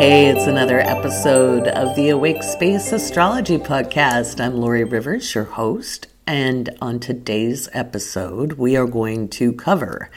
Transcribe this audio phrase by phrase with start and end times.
[0.00, 4.42] Hey, it's another episode of the Awake Space Astrology Podcast.
[4.42, 10.08] I'm Laurie Rivers, your host, and on today's episode, we are going to cover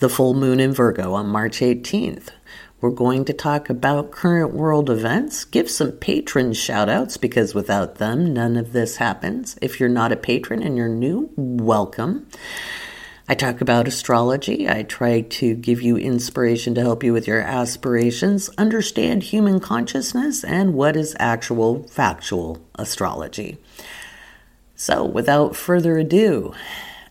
[0.00, 2.30] the full moon in Virgo on March 18th.
[2.80, 7.98] We're going to talk about current world events, give some patron shout outs because without
[7.98, 9.56] them, none of this happens.
[9.62, 12.26] If you're not a patron and you're new, welcome.
[13.30, 14.66] I talk about astrology.
[14.70, 20.42] I try to give you inspiration to help you with your aspirations, understand human consciousness,
[20.42, 23.58] and what is actual factual astrology.
[24.76, 26.54] So, without further ado,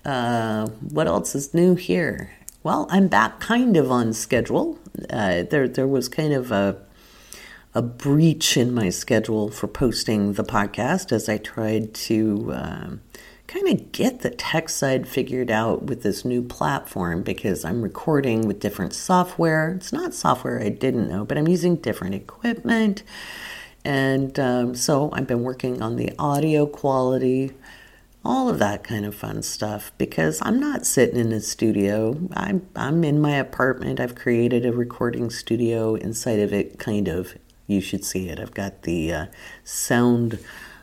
[0.06, 2.32] uh, what else is new here?
[2.64, 4.80] Well, I'm back kind of on schedule.
[5.12, 6.78] Uh, there, there was kind of a
[7.76, 12.52] a breach in my schedule for posting the podcast as I tried to.
[12.52, 12.90] Uh,
[13.48, 18.46] kind of get the tech side figured out with this new platform because I'm recording
[18.46, 19.72] with different software.
[19.72, 23.04] It's not software I didn't know, but I'm using different equipment.
[23.86, 27.54] And um, so I've been working on the audio quality,
[28.26, 32.20] all of that kind of fun stuff because I'm not sitting in a studio.
[32.34, 34.02] I'm, I'm in my apartment.
[34.02, 37.36] I've created a recording studio inside of it, kind of.
[37.66, 38.40] You should see it.
[38.42, 39.26] I've got the uh,
[39.64, 40.40] sound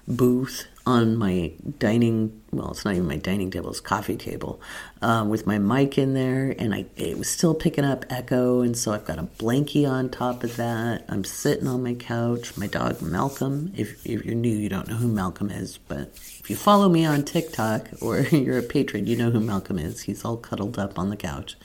[0.06, 4.60] booth on my dining well it's not even my dining table it's coffee table
[5.00, 8.76] uh, with my mic in there and I it was still picking up echo and
[8.76, 11.04] so I've got a blankie on top of that.
[11.08, 12.56] I'm sitting on my couch.
[12.58, 16.50] My dog Malcolm if, if you're new you don't know who Malcolm is but if
[16.50, 20.02] you follow me on TikTok or you're a patron you know who Malcolm is.
[20.02, 21.56] He's all cuddled up on the couch.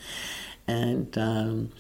[0.66, 1.72] And um,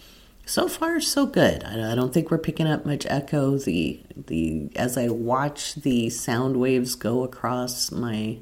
[0.49, 1.63] so far so good.
[1.63, 3.57] I, I, don't think we're picking up much echo.
[3.57, 8.39] The the as I watch the sound waves go across my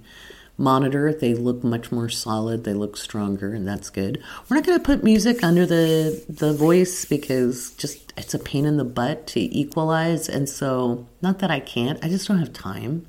[0.58, 2.64] monitor, they look much more solid.
[2.64, 4.24] They look stronger, and that's good.
[4.48, 8.66] We're not going to put music under the the voice because just it's a pain
[8.66, 10.30] in the butt to equalize.
[10.30, 13.06] And so, not that I can't, I just don't have time.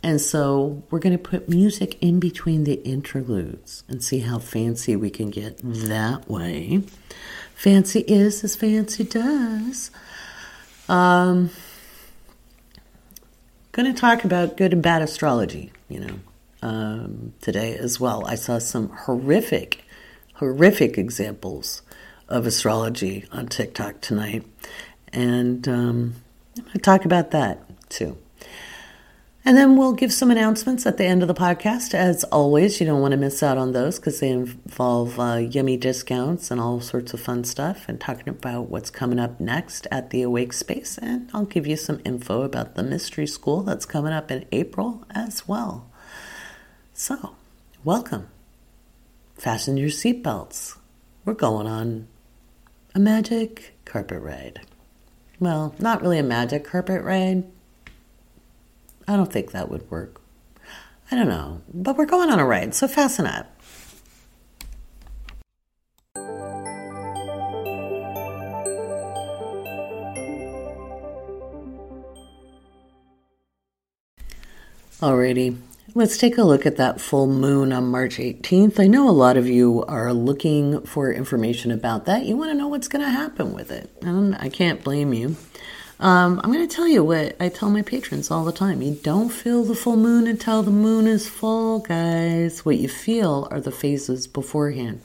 [0.00, 4.94] And so we're going to put music in between the interludes and see how fancy
[4.94, 6.84] we can get that way.
[7.58, 9.90] Fancy is as fancy does.
[10.88, 11.50] Um,
[13.72, 16.14] going to talk about good and bad astrology, you know,
[16.62, 18.24] um, today as well.
[18.26, 19.82] I saw some horrific,
[20.34, 21.82] horrific examples
[22.28, 24.44] of astrology on TikTok tonight.
[25.12, 26.14] And um,
[26.56, 27.58] I'm going to talk about that
[27.88, 28.16] too.
[29.48, 31.94] And then we'll give some announcements at the end of the podcast.
[31.94, 35.78] As always, you don't want to miss out on those because they involve uh, yummy
[35.78, 40.10] discounts and all sorts of fun stuff, and talking about what's coming up next at
[40.10, 40.98] the Awake Space.
[40.98, 45.06] And I'll give you some info about the mystery school that's coming up in April
[45.14, 45.88] as well.
[46.92, 47.34] So,
[47.82, 48.28] welcome.
[49.38, 50.76] Fasten your seatbelts.
[51.24, 52.06] We're going on
[52.94, 54.60] a magic carpet ride.
[55.40, 57.44] Well, not really a magic carpet ride
[59.08, 60.20] I don't think that would work.
[61.10, 61.62] I don't know.
[61.72, 63.46] But we're going on a ride, so fasten up.
[75.00, 75.56] Alrighty,
[75.94, 78.78] let's take a look at that full moon on March 18th.
[78.78, 82.26] I know a lot of you are looking for information about that.
[82.26, 85.36] You want to know what's going to happen with it, and I can't blame you.
[86.00, 88.82] Um, I'm going to tell you what I tell my patrons all the time.
[88.82, 92.64] You don't feel the full moon until the moon is full, guys.
[92.64, 95.00] What you feel are the phases beforehand.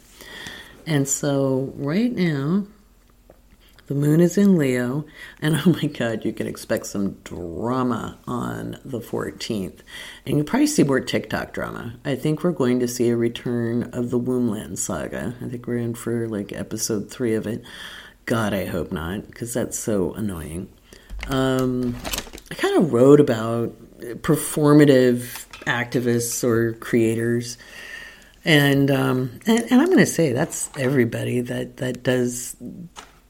[0.85, 2.67] And so, right now,
[3.87, 5.05] the moon is in Leo,
[5.41, 9.79] and oh my God, you can expect some drama on the 14th.
[10.27, 11.95] And you probably see more TikTok drama.
[12.05, 15.33] I think we're going to see a return of the Wombland saga.
[15.41, 17.63] I think we're in for like episode three of it.
[18.25, 20.69] God, I hope not, because that's so annoying
[21.27, 21.95] um,
[22.51, 23.75] I kind of wrote about
[24.21, 27.57] performative activists or creators.
[28.45, 32.57] And, um, and, and I'm going to say that's everybody that, that does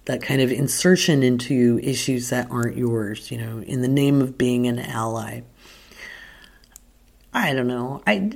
[0.06, 4.38] that kind of insertion into issues that aren't yours, you know, in the name of
[4.38, 5.42] being an ally.
[7.34, 8.04] I don't know.
[8.06, 8.30] I,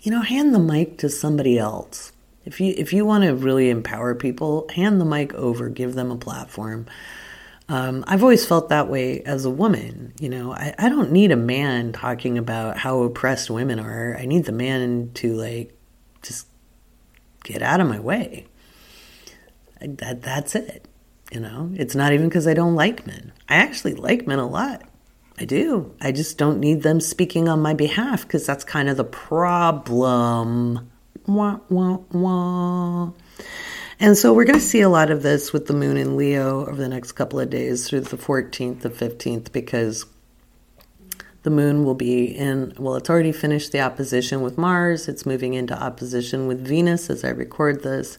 [0.00, 2.12] you know, hand the mic to somebody else.
[2.46, 6.10] If you if you want to really empower people, hand the mic over, give them
[6.10, 6.86] a platform.
[7.68, 10.12] Um, I've always felt that way as a woman.
[10.20, 14.16] You know, I, I don't need a man talking about how oppressed women are.
[14.16, 15.76] I need the man to like
[16.22, 16.46] just
[17.42, 18.46] get out of my way.
[19.80, 20.86] That that's it.
[21.32, 23.32] You know, it's not even because I don't like men.
[23.48, 24.82] I actually like men a lot.
[25.38, 25.94] I do.
[26.00, 30.88] I just don't need them speaking on my behalf because that's kind of the problem.
[31.26, 33.10] Wah, wah, wah.
[33.98, 36.66] And so we're going to see a lot of this with the moon in Leo
[36.66, 40.04] over the next couple of days through the 14th, the 15th, because
[41.42, 45.08] the moon will be in, well, it's already finished the opposition with Mars.
[45.08, 48.18] It's moving into opposition with Venus as I record this.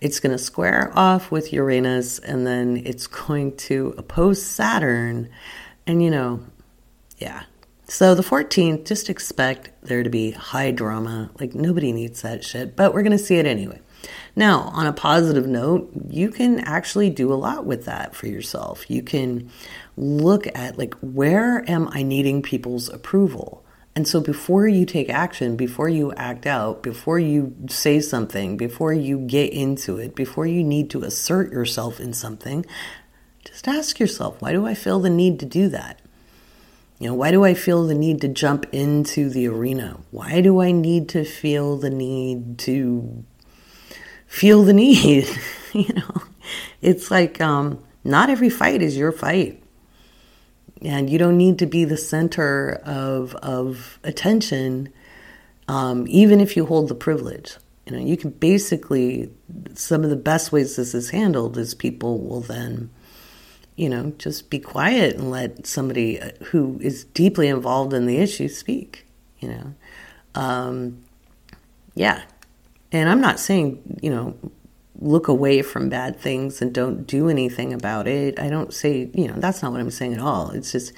[0.00, 5.30] It's going to square off with Uranus and then it's going to oppose Saturn.
[5.86, 6.40] And, you know,
[7.18, 7.44] yeah.
[7.88, 11.30] So the 14th, just expect there to be high drama.
[11.38, 13.80] Like, nobody needs that shit, but we're going to see it anyway.
[14.34, 18.90] Now, on a positive note, you can actually do a lot with that for yourself.
[18.90, 19.50] You can
[19.96, 23.64] look at, like, where am I needing people's approval?
[23.94, 28.92] And so before you take action, before you act out, before you say something, before
[28.92, 32.66] you get into it, before you need to assert yourself in something,
[33.44, 36.00] just ask yourself, why do I feel the need to do that?
[36.98, 39.98] You know, why do I feel the need to jump into the arena?
[40.10, 43.24] Why do I need to feel the need to
[44.26, 45.28] feel the need?
[45.72, 46.22] you know,
[46.80, 49.62] it's like um, not every fight is your fight
[50.82, 54.92] and you don't need to be the center of of attention,
[55.68, 57.56] um, even if you hold the privilege.
[57.86, 59.30] You know, you can basically
[59.74, 62.90] some of the best ways this is handled is people will then,
[63.76, 68.18] you know, just be quiet and let somebody uh, who is deeply involved in the
[68.18, 69.06] issue speak.
[69.40, 69.74] You know,
[70.34, 71.04] um,
[71.94, 72.22] yeah,
[72.90, 74.34] and I'm not saying you know
[75.00, 78.38] look away from bad things and don't do anything about it.
[78.38, 80.50] I don't say, you know, that's not what I'm saying at all.
[80.50, 80.92] It's just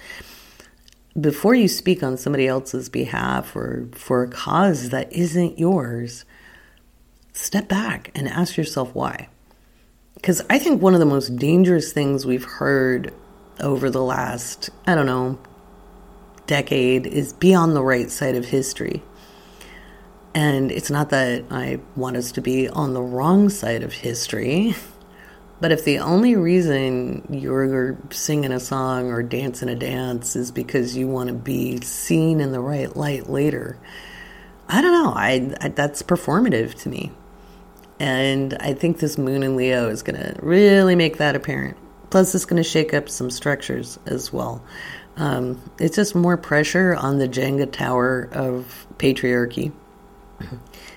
[1.21, 6.25] before you speak on somebody else's behalf or for a cause that isn't yours,
[7.33, 9.29] step back and ask yourself why.
[10.19, 13.15] Because I think one of the most dangerous things we've heard
[13.61, 15.39] over the last, I don't know,
[16.49, 19.01] decade is be on the right side of history.
[20.35, 24.75] And it's not that I want us to be on the wrong side of history,
[25.61, 30.97] but if the only reason you're singing a song or dancing a dance is because
[30.97, 33.79] you want to be seen in the right light later,
[34.69, 35.13] I don't know.
[35.15, 37.13] I, I that's performative to me.
[38.01, 41.77] And I think this moon in Leo is going to really make that apparent.
[42.11, 44.63] Plus, it's going to shake up some structures as well.
[45.17, 49.73] Um, it's just more pressure on the Jenga tower of patriarchy.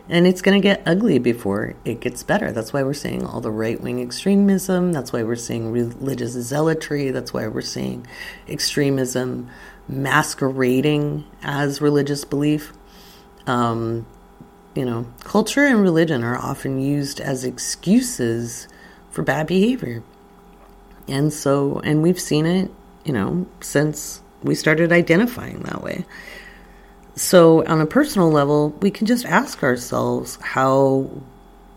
[0.07, 2.51] And it's going to get ugly before it gets better.
[2.51, 4.92] That's why we're seeing all the right wing extremism.
[4.92, 7.12] That's why we're seeing religious zealotry.
[7.12, 8.06] That's why we're seeing
[8.47, 9.50] extremism
[9.88, 12.74] masquerading as religious belief.
[13.47, 14.06] Um,
[14.75, 18.68] you know, culture and religion are often used as excuses
[19.09, 20.03] for bad behavior.
[21.07, 22.71] And so, and we've seen it,
[23.03, 26.06] you know, since we started identifying that way.
[27.15, 31.09] So, on a personal level, we can just ask ourselves how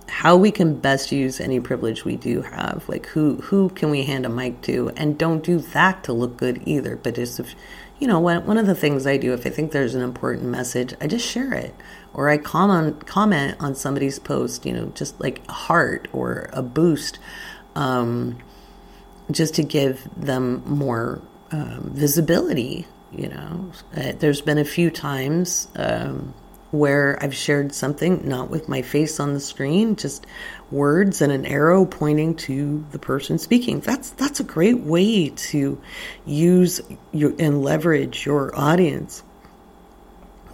[0.07, 2.85] how we can best use any privilege we do have.
[2.87, 6.37] Like who who can we hand a mic to, and don't do that to look
[6.37, 6.95] good either.
[6.97, 7.55] But just if
[7.99, 10.45] you know, one one of the things I do if I think there's an important
[10.45, 11.75] message, I just share it,
[12.13, 14.67] or I comment comment on somebody's post.
[14.67, 17.19] You know, just like a heart or a boost,
[17.75, 18.39] um,
[19.31, 22.87] just to give them more um, visibility
[23.17, 26.35] you know, uh, there's been a few times um,
[26.75, 30.27] where I've shared something not with my face on the screen, just
[30.71, 33.81] words and an arrow pointing to the person speaking.
[33.81, 35.81] That's that's a great way to
[36.27, 36.81] use
[37.13, 39.23] your and leverage your audience.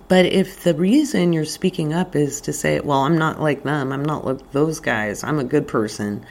[0.09, 3.93] But if the reason you're speaking up is to say, "Well, I'm not like them.
[3.93, 5.25] I'm not like those guys.
[5.25, 6.27] I'm a good person,"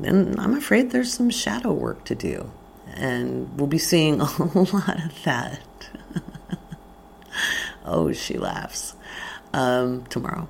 [0.00, 2.50] then I'm afraid there's some shadow work to do
[2.94, 4.24] and we'll be seeing a
[4.58, 5.88] lot of that.
[7.84, 8.94] oh, she laughs
[9.52, 10.48] um, tomorrow.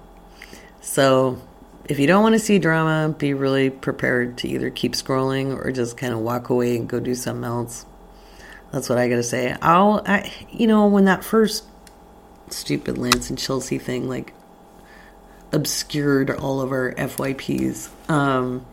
[0.81, 1.41] So,
[1.85, 5.73] if you don't want to see drama, be really prepared to either keep scrolling or
[5.73, 7.87] just kind of walk away and go do something else.
[8.73, 9.55] That's what I gotta say.
[9.61, 11.65] I'll, I, you know, when that first
[12.49, 14.33] stupid Lance and Chelsea thing like
[15.53, 18.65] obscured all of our FYPs, um,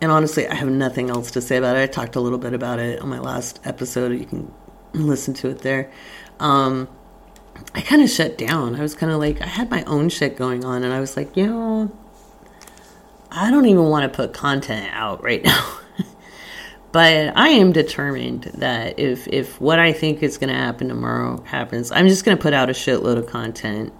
[0.00, 1.82] and honestly, I have nothing else to say about it.
[1.82, 4.12] I talked a little bit about it on my last episode.
[4.12, 4.52] You can
[4.94, 5.92] listen to it there.
[6.40, 6.88] Um,
[7.74, 8.74] I kind of shut down.
[8.76, 11.16] I was kind of like, I had my own shit going on, and I was
[11.16, 11.90] like, you know,
[13.30, 15.78] I don't even want to put content out right now.
[16.92, 21.42] but I am determined that if if what I think is going to happen tomorrow
[21.44, 23.92] happens, I'm just going to put out a shitload of content.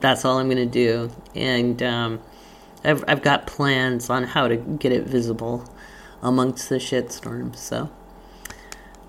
[0.00, 2.20] That's all I'm going to do, and um,
[2.84, 5.68] I've I've got plans on how to get it visible
[6.22, 7.54] amongst the shitstorm.
[7.56, 7.90] So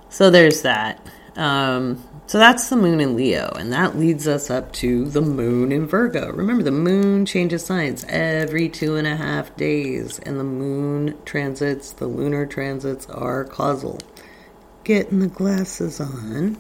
[0.09, 1.05] so there's that.
[1.35, 5.71] Um, so that's the moon in Leo, and that leads us up to the moon
[5.71, 6.31] in Virgo.
[6.31, 11.91] Remember, the moon changes signs every two and a half days, and the moon transits,
[11.91, 13.99] the lunar transits are causal.
[14.83, 16.57] Getting the glasses on,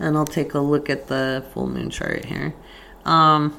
[0.00, 2.52] and I'll take a look at the full moon chart here.
[3.04, 3.56] Um,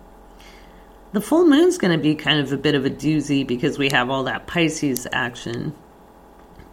[1.12, 3.88] the full moon's going to be kind of a bit of a doozy because we
[3.88, 5.74] have all that Pisces action.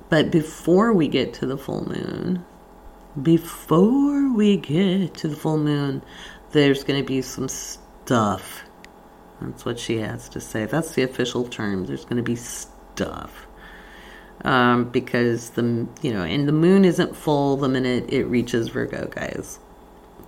[0.10, 2.46] But before we get to the full moon,
[3.22, 6.04] before we get to the full moon,
[6.52, 8.64] there's going to be some stuff.
[9.42, 10.66] That's what she has to say.
[10.66, 11.86] That's the official term.
[11.86, 13.46] There's going to be stuff.
[14.44, 19.08] Um, because the you know, and the moon isn't full the minute it reaches Virgo,
[19.08, 19.60] guys.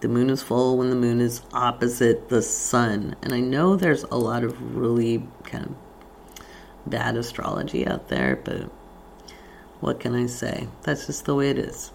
[0.01, 3.15] The moon is full when the moon is opposite the sun.
[3.22, 5.75] And I know there's a lot of really kind of
[6.89, 8.72] bad astrology out there, but
[9.79, 10.67] what can I say?
[10.84, 11.91] That's just the way it is.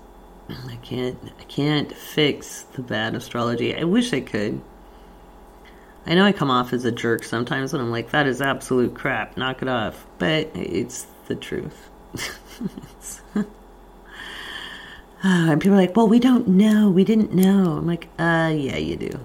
[0.49, 3.75] I can't I can't fix the bad astrology.
[3.77, 4.61] I wish I could.
[6.07, 8.95] I know I come off as a jerk sometimes when I'm like, that is absolute
[8.95, 10.07] crap, knock it off.
[10.19, 11.89] But it's the truth.
[15.23, 16.91] and people are like, well, we don't know.
[16.91, 17.79] We didn't know.
[17.79, 19.19] I'm like, uh, yeah, you do.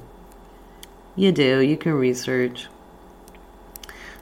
[1.18, 1.60] You do.
[1.60, 2.68] You can research.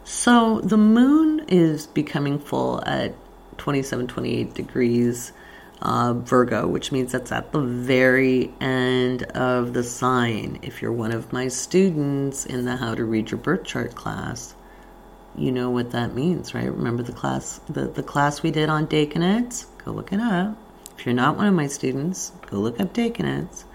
[0.04, 3.14] So the moon is becoming full at
[3.58, 5.32] 27, 28 degrees
[5.82, 10.60] uh, Virgo, which means that's at the very end of the sign.
[10.62, 14.56] If you're one of my students in the How to Read Your Birth Chart class,
[15.36, 16.72] you know what that means, right?
[16.72, 19.66] Remember the class, the, the class we did on decanates?
[19.86, 20.58] Go look it up.
[20.98, 23.66] If you're not one of my students, go look up decanates.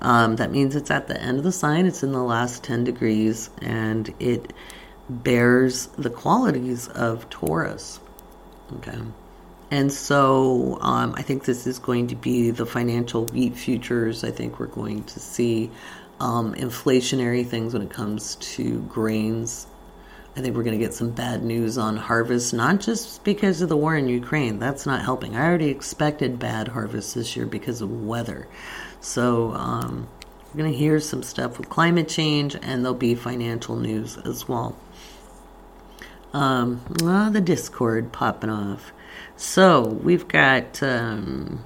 [0.00, 1.86] Um, that means it's at the end of the sign.
[1.86, 4.52] It's in the last 10 degrees, and it
[5.08, 8.00] bears the qualities of Taurus.
[8.76, 8.98] Okay.
[9.74, 14.22] And so um, I think this is going to be the financial wheat futures.
[14.22, 15.68] I think we're going to see
[16.20, 19.66] um, inflationary things when it comes to grains.
[20.36, 23.68] I think we're going to get some bad news on harvest, not just because of
[23.68, 24.60] the war in Ukraine.
[24.60, 25.34] That's not helping.
[25.34, 28.46] I already expected bad harvest this year because of weather.
[29.00, 30.06] So um,
[30.52, 34.48] we're going to hear some stuff with climate change, and there'll be financial news as
[34.48, 34.78] well.
[36.32, 38.92] Um, the Discord popping off.
[39.36, 41.64] So we've got, um,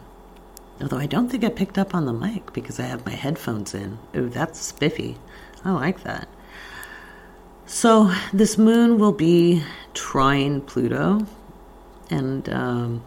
[0.81, 3.75] although I don't think I picked up on the mic because I have my headphones
[3.75, 3.99] in.
[4.17, 5.17] Ooh, that's spiffy.
[5.65, 6.29] I like that.
[7.67, 11.27] So this moon will be trine Pluto,
[12.09, 13.05] and um,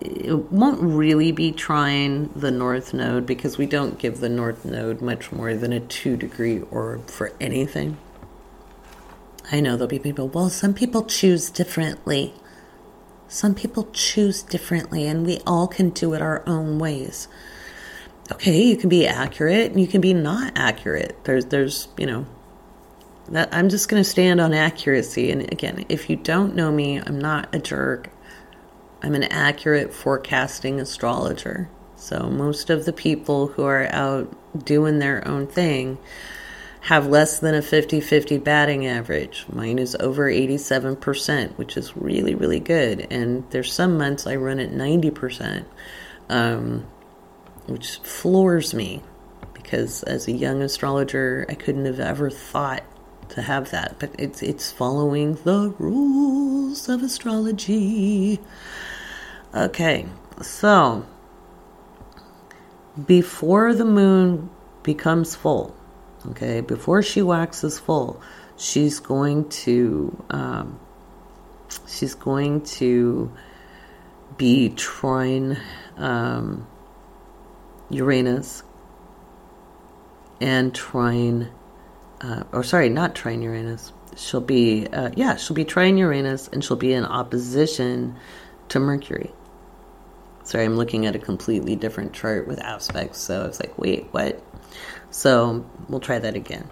[0.00, 5.00] it won't really be trine the north node because we don't give the north node
[5.00, 7.96] much more than a two degree orb for anything.
[9.52, 12.34] I know there'll be people, well, some people choose differently.
[13.30, 17.28] Some people choose differently, and we all can do it our own ways.
[18.32, 21.16] Okay, you can be accurate and you can be not accurate.
[21.24, 22.26] There's, there's, you know,
[23.28, 25.30] that I'm just going to stand on accuracy.
[25.30, 28.10] And again, if you don't know me, I'm not a jerk.
[29.00, 31.68] I'm an accurate forecasting astrologer.
[31.94, 35.98] So most of the people who are out doing their own thing
[36.90, 39.46] have less than a 50 50 batting average.
[39.52, 43.06] Mine is over 87%, which is really, really good.
[43.12, 45.66] And there's some months I run at 90%,
[46.28, 46.84] um,
[47.66, 49.04] which floors me
[49.52, 52.82] because as a young astrologer, I couldn't have ever thought
[53.28, 54.00] to have that.
[54.00, 58.40] But it's, it's following the rules of astrology.
[59.54, 60.06] Okay,
[60.42, 61.06] so
[63.06, 64.50] before the moon
[64.82, 65.76] becomes full,
[66.28, 68.20] Okay, before she waxes full,
[68.56, 70.78] she's going to um,
[71.88, 73.32] she's going to
[74.36, 75.58] be trine
[75.96, 76.66] um,
[77.88, 78.62] Uranus
[80.40, 81.50] and trine,
[82.20, 83.92] uh, or sorry, not trine Uranus.
[84.16, 88.16] She'll be uh, yeah, she'll be trine Uranus, and she'll be in opposition
[88.68, 89.32] to Mercury.
[90.44, 94.42] Sorry, I'm looking at a completely different chart with aspects, so it's like, wait, what?
[95.10, 96.70] So we'll try that again.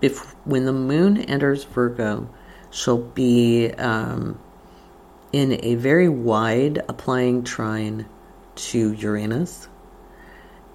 [0.00, 2.28] If when the moon enters Virgo,
[2.70, 4.38] she'll be um,
[5.32, 8.06] in a very wide applying trine
[8.56, 9.68] to Uranus,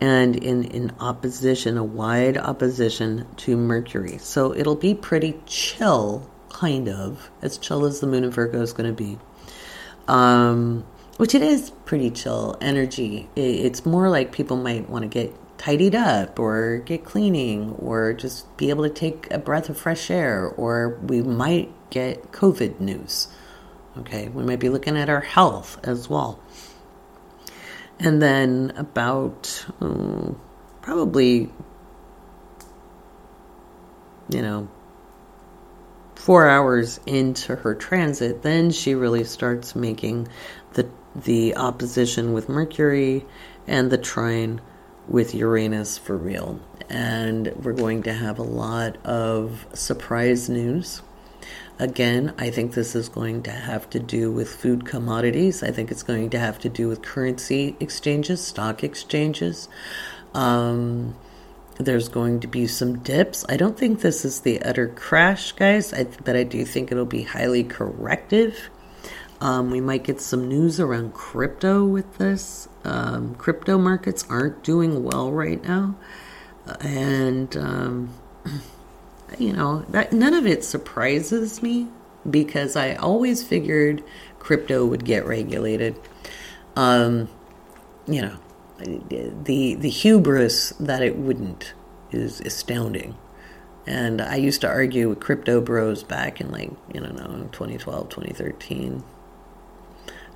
[0.02, 4.18] and in in opposition, a wide opposition to Mercury.
[4.18, 8.74] So it'll be pretty chill, kind of as chill as the moon in Virgo is
[8.74, 9.18] going to be.
[10.08, 10.86] Um,
[11.18, 13.30] which it is pretty chill energy.
[13.36, 18.58] It's more like people might want to get tidied up or get cleaning or just
[18.58, 23.28] be able to take a breath of fresh air or we might get COVID news.
[23.98, 26.40] Okay, we might be looking at our health as well.
[28.00, 30.38] And then about oh,
[30.82, 31.52] probably,
[34.30, 34.70] you know,
[36.16, 40.30] four hours into her transit, then she really starts making
[40.74, 43.26] the the opposition with Mercury
[43.68, 44.62] and the trine
[45.10, 46.60] with Uranus for real.
[46.90, 51.02] And we're going to have a lot of surprise news.
[51.78, 55.64] Again, I think this is going to have to do with food commodities.
[55.64, 59.70] I think it's going to have to do with currency exchanges, stock exchanges.
[60.34, 61.16] Um,
[61.78, 63.46] there's going to be some dips.
[63.48, 67.06] I don't think this is the utter crash, guys, I, but I do think it'll
[67.06, 68.70] be highly corrective.
[69.42, 72.68] Um, we might get some news around crypto with this.
[72.84, 75.96] Um, crypto markets aren't doing well right now.
[76.82, 78.14] And, um,
[79.40, 81.88] you know, that, none of it surprises me
[82.30, 84.04] because I always figured
[84.40, 85.96] crypto would get regulated.
[86.76, 87.30] Um,
[88.08, 88.38] you know,
[88.80, 91.74] the the hubris that it wouldn't
[92.12, 93.18] is astounding.
[93.86, 97.10] And I used to argue with crypto bros back in like, you know,
[97.52, 99.04] 2012, 2013.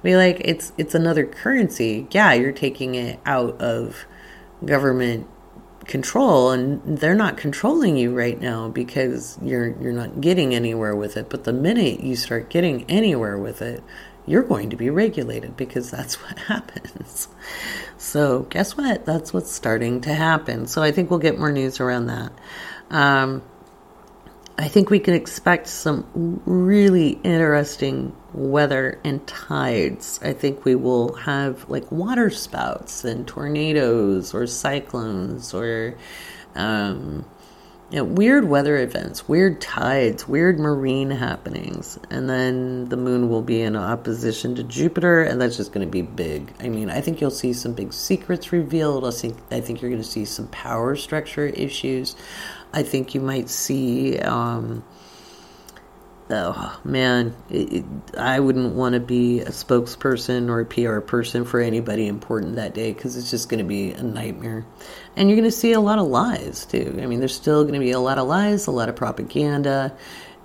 [0.03, 2.07] Be like, it's it's another currency.
[2.11, 4.05] Yeah, you're taking it out of
[4.65, 5.27] government
[5.85, 11.17] control and they're not controlling you right now because you're you're not getting anywhere with
[11.17, 11.29] it.
[11.29, 13.83] But the minute you start getting anywhere with it,
[14.25, 17.27] you're going to be regulated because that's what happens.
[17.97, 19.05] So, guess what?
[19.05, 20.67] That's what's starting to happen.
[20.67, 22.33] So, I think we'll get more news around that.
[22.89, 23.41] Um,
[24.57, 30.19] I think we can expect some really interesting weather and tides.
[30.21, 35.95] I think we will have like water spouts and tornadoes or cyclones or
[36.55, 37.25] um,
[37.93, 41.99] you know, weird weather events, weird tides, weird marine happenings.
[42.09, 45.91] And then the moon will be in opposition to Jupiter, and that's just going to
[45.91, 46.51] be big.
[46.59, 49.05] I mean, I think you'll see some big secrets revealed.
[49.05, 52.15] I think, I think you're going to see some power structure issues.
[52.73, 54.17] I think you might see.
[54.19, 54.83] Um,
[56.29, 57.85] oh man, it, it,
[58.17, 62.73] I wouldn't want to be a spokesperson or a PR person for anybody important that
[62.73, 64.65] day because it's just going to be a nightmare.
[65.15, 66.99] And you're going to see a lot of lies too.
[67.01, 69.95] I mean, there's still going to be a lot of lies, a lot of propaganda.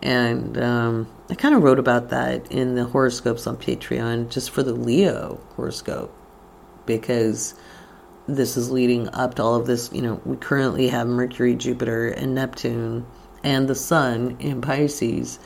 [0.02, 4.62] And um, I kind of wrote about that in the horoscopes on Patreon just for
[4.62, 6.14] the Leo horoscope
[6.86, 7.54] because
[8.28, 9.90] this is leading up to all of this.
[9.92, 13.06] You know, we currently have Mercury, Jupiter, and Neptune
[13.42, 15.38] and the Sun in Pisces.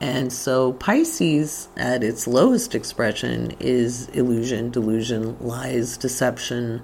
[0.00, 6.82] And so Pisces, at its lowest expression, is illusion, delusion, lies, deception,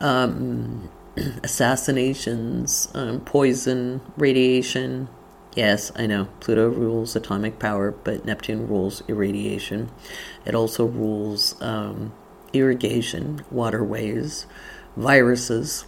[0.00, 0.88] um,
[1.44, 5.08] assassinations, um, poison, radiation.
[5.54, 9.90] Yes, I know Pluto rules atomic power, but Neptune rules irradiation.
[10.46, 12.14] It also rules um,
[12.54, 14.46] irrigation, waterways,
[14.98, 15.86] viruses.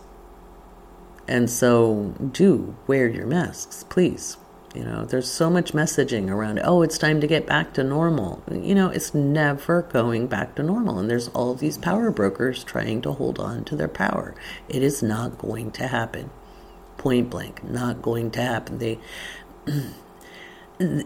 [1.29, 4.37] And so do wear your masks, please.
[4.75, 8.42] You know, there's so much messaging around, oh, it's time to get back to normal.
[8.51, 10.99] You know, it's never going back to normal.
[10.99, 14.35] And there's all these power brokers trying to hold on to their power.
[14.68, 16.31] It is not going to happen.
[16.99, 18.79] Point blank, not going to happen.
[18.79, 18.99] They.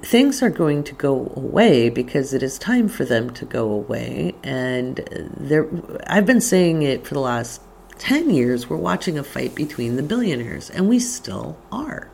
[0.03, 4.33] things are going to go away because it is time for them to go away
[4.45, 4.99] and
[5.37, 5.69] there
[6.07, 7.61] I've been saying it for the last
[7.99, 12.11] 10 years we're watching a fight between the billionaires and we still are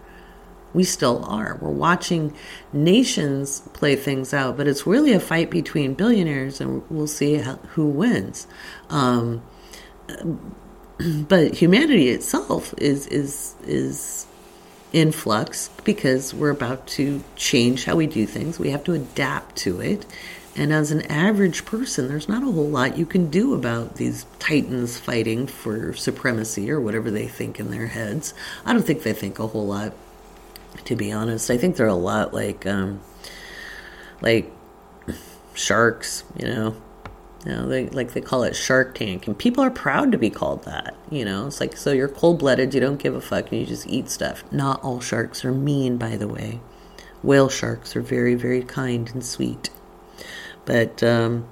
[0.73, 1.59] we still are.
[1.61, 2.35] We're watching
[2.73, 7.57] nations play things out, but it's really a fight between billionaires, and we'll see how,
[7.75, 8.47] who wins.
[8.89, 9.43] Um,
[11.29, 14.27] but humanity itself is is is
[14.93, 18.59] in flux because we're about to change how we do things.
[18.59, 20.05] We have to adapt to it.
[20.61, 24.27] And as an average person, there's not a whole lot you can do about these
[24.39, 28.35] titans fighting for supremacy or whatever they think in their heads.
[28.67, 29.95] I don't think they think a whole lot
[30.85, 31.51] to be honest.
[31.51, 33.01] I think they're a lot like um,
[34.21, 34.53] like
[35.55, 36.77] sharks, you know.
[37.47, 40.29] You know, they like they call it Shark Tank, and people are proud to be
[40.29, 40.95] called that.
[41.11, 43.67] You know, it's like so you're cold blooded, you don't give a fuck, and you
[43.67, 44.45] just eat stuff.
[44.53, 46.61] Not all sharks are mean, by the way.
[47.23, 49.71] Whale sharks are very, very kind and sweet,
[50.65, 51.47] but um,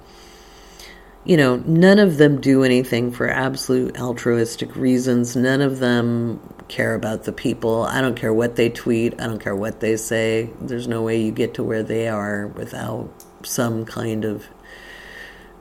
[1.25, 5.35] you know, none of them do anything for absolute altruistic reasons.
[5.35, 7.83] None of them care about the people.
[7.83, 9.19] I don't care what they tweet.
[9.21, 10.49] I don't care what they say.
[10.61, 13.09] There's no way you get to where they are without
[13.43, 14.47] some kind of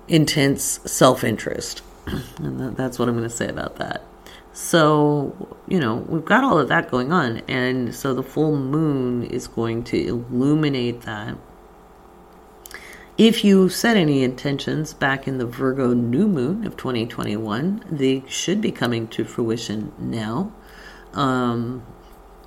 [0.07, 1.83] intense self interest.
[2.39, 4.03] And that's what I'm going to say about that.
[4.55, 7.43] So, you know, we've got all of that going on.
[7.49, 11.37] And so the full moon is going to illuminate that
[13.19, 18.61] If you set any intentions back in the Virgo new moon of 2021, they should
[18.61, 20.53] be coming to fruition now.
[21.15, 21.85] Um,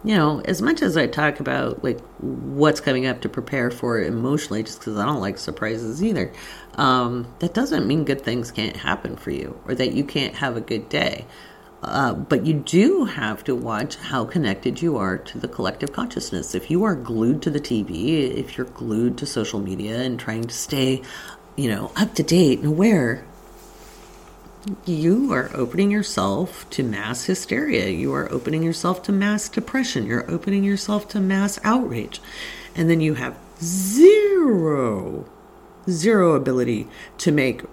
[0.02, 4.00] you know, as much as I talk about like what's coming up to prepare for
[4.00, 6.32] emotionally, just because I don't like surprises either,
[6.76, 10.56] um, that doesn't mean good things can't happen for you or that you can't have
[10.56, 11.26] a good day.
[11.84, 16.54] Uh, but you do have to watch how connected you are to the collective consciousness.
[16.54, 20.44] If you are glued to the TV, if you're glued to social media and trying
[20.44, 21.02] to stay,
[21.56, 23.26] you know, up to date and aware,
[24.86, 27.90] you are opening yourself to mass hysteria.
[27.90, 30.06] You are opening yourself to mass depression.
[30.06, 32.22] You're opening yourself to mass outrage.
[32.76, 35.26] And then you have zero,
[35.90, 37.64] zero ability to make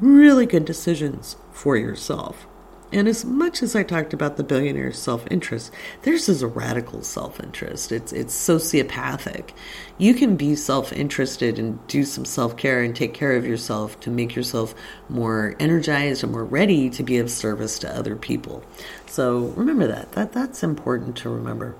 [0.00, 2.47] really good decisions for yourself.
[2.90, 5.72] And as much as I talked about the billionaire's self-interest,
[6.02, 7.92] theirs is a radical self-interest.
[7.92, 9.50] It's it's sociopathic.
[9.98, 14.34] You can be self-interested and do some self-care and take care of yourself to make
[14.34, 14.74] yourself
[15.10, 18.64] more energized and more ready to be of service to other people.
[19.06, 20.12] So remember that.
[20.12, 21.76] That that's important to remember.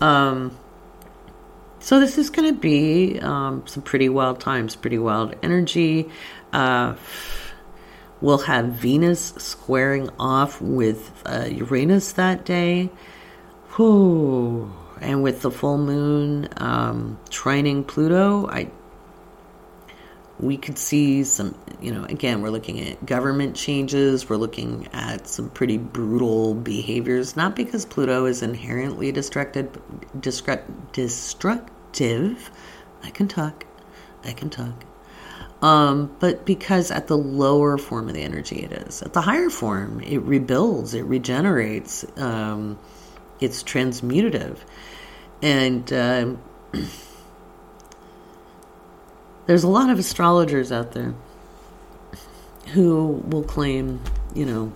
[0.00, 0.56] Um
[1.86, 6.10] so this is going to be um, some pretty wild times, pretty wild energy.
[6.52, 6.96] Uh,
[8.20, 12.90] We'll have Venus squaring off with uh, Uranus that day.
[13.76, 14.72] Whew.
[15.00, 18.70] And with the full moon um, trining Pluto, I
[20.38, 24.28] we could see some, you know, again, we're looking at government changes.
[24.28, 29.78] We're looking at some pretty brutal behaviors, not because Pluto is inherently destructive,
[30.20, 32.50] destructive.
[33.02, 33.64] I can talk.
[34.24, 34.84] I can talk.
[35.66, 39.50] Um, but because at the lower form of the energy it is, at the higher
[39.50, 42.78] form, it rebuilds, it regenerates, um,
[43.40, 44.58] it's transmutative.
[45.42, 46.34] And uh,
[49.46, 51.14] there's a lot of astrologers out there
[52.68, 54.00] who will claim,
[54.36, 54.72] you know,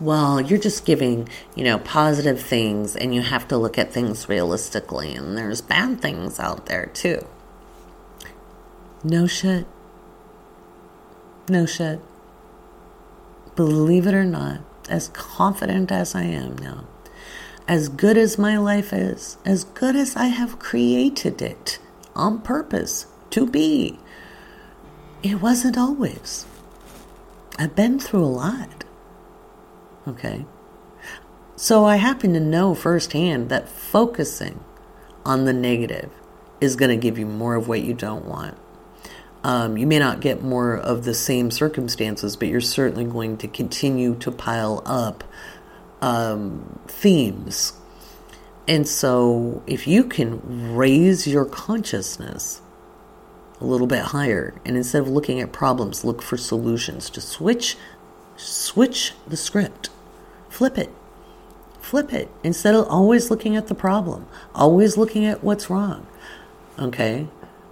[0.00, 4.28] well, you're just giving, you know, positive things and you have to look at things
[4.28, 7.26] realistically, and there's bad things out there too.
[9.02, 9.66] No shit.
[11.48, 12.00] No shit.
[13.56, 16.84] Believe it or not, as confident as I am now,
[17.66, 21.78] as good as my life is, as good as I have created it
[22.14, 23.98] on purpose to be,
[25.22, 26.46] it wasn't always.
[27.58, 28.84] I've been through a lot.
[30.06, 30.44] Okay.
[31.56, 34.60] So I happen to know firsthand that focusing
[35.24, 36.10] on the negative
[36.60, 38.56] is going to give you more of what you don't want.
[39.44, 43.48] Um, you may not get more of the same circumstances, but you're certainly going to
[43.48, 45.24] continue to pile up
[46.00, 47.72] um, themes.
[48.66, 52.60] And so, if you can raise your consciousness
[53.60, 57.76] a little bit higher, and instead of looking at problems, look for solutions, to switch,
[58.36, 59.88] switch the script,
[60.48, 60.90] flip it,
[61.80, 62.28] flip it.
[62.44, 66.06] Instead of always looking at the problem, always looking at what's wrong.
[66.78, 67.26] Okay,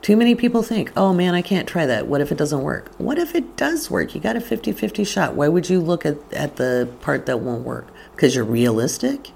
[0.07, 2.07] too many people think, oh man, I can't try that.
[2.07, 2.93] What if it doesn't work?
[2.97, 4.15] What if it does work?
[4.15, 5.35] You got a 50 50 shot.
[5.35, 7.89] Why would you look at, at the part that won't work?
[8.13, 9.33] Because you're realistic?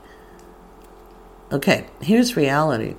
[1.50, 2.94] Okay, here's reality.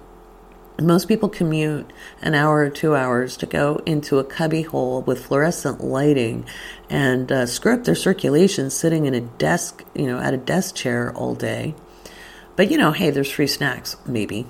[0.81, 5.25] Most people commute an hour or two hours to go into a cubby hole with
[5.25, 6.43] fluorescent lighting
[6.89, 10.75] and uh, screw up their circulation sitting in a desk, you know, at a desk
[10.75, 11.73] chair all day.
[12.57, 14.45] But you know, hey, there's free snacks, maybe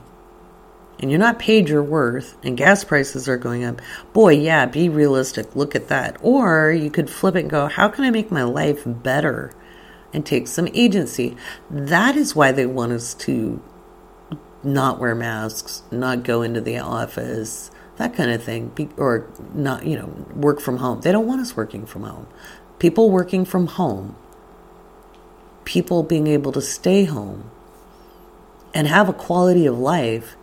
[1.01, 3.81] and you're not paid your worth and gas prices are going up,
[4.13, 5.55] boy, yeah, be realistic.
[5.55, 6.17] Look at that.
[6.21, 9.51] Or you could flip it and go, how can I make my life better
[10.13, 11.35] and take some agency?
[11.69, 13.61] That is why they want us to
[14.63, 19.85] not wear masks, not go into the office, that kind of thing, be, or not,
[19.85, 21.01] you know, work from home.
[21.01, 22.27] They don't want us working from home.
[22.77, 24.15] People working from home,
[25.65, 27.49] people being able to stay home
[28.73, 30.35] and have a quality of life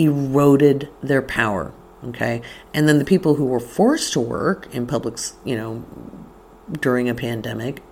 [0.00, 1.72] eroded their power.
[2.04, 2.40] Okay.
[2.72, 5.84] And then the people who were forced to work in public, you know,
[6.80, 7.82] during a pandemic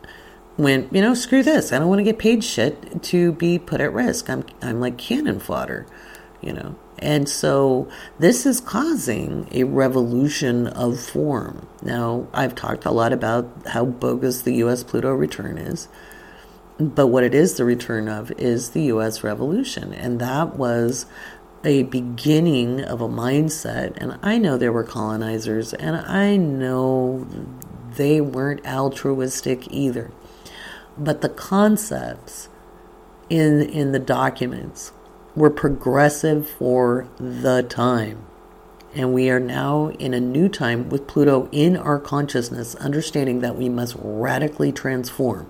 [0.57, 1.73] went, you know, screw this.
[1.73, 4.31] I don't want to get paid shit to be put at risk.
[4.31, 5.87] I'm, I'm like cannon fodder,
[6.41, 6.75] you know.
[6.99, 11.69] And so this is causing a revolution of form.
[11.83, 15.89] Now, I've talked a lot about how bogus the US Pluto return is.
[16.79, 19.93] But what it is the return of is the US revolution.
[19.93, 21.07] And that was
[21.65, 23.97] a beginning of a mindset.
[23.97, 27.27] And I know there were colonizers, and I know
[27.97, 30.11] they weren't altruistic either.
[30.97, 32.49] But the concepts
[33.29, 34.93] in, in the documents
[35.35, 38.25] were progressive for the time.
[38.95, 43.57] And we are now in a new time with Pluto in our consciousness, understanding that
[43.57, 45.49] we must radically transform.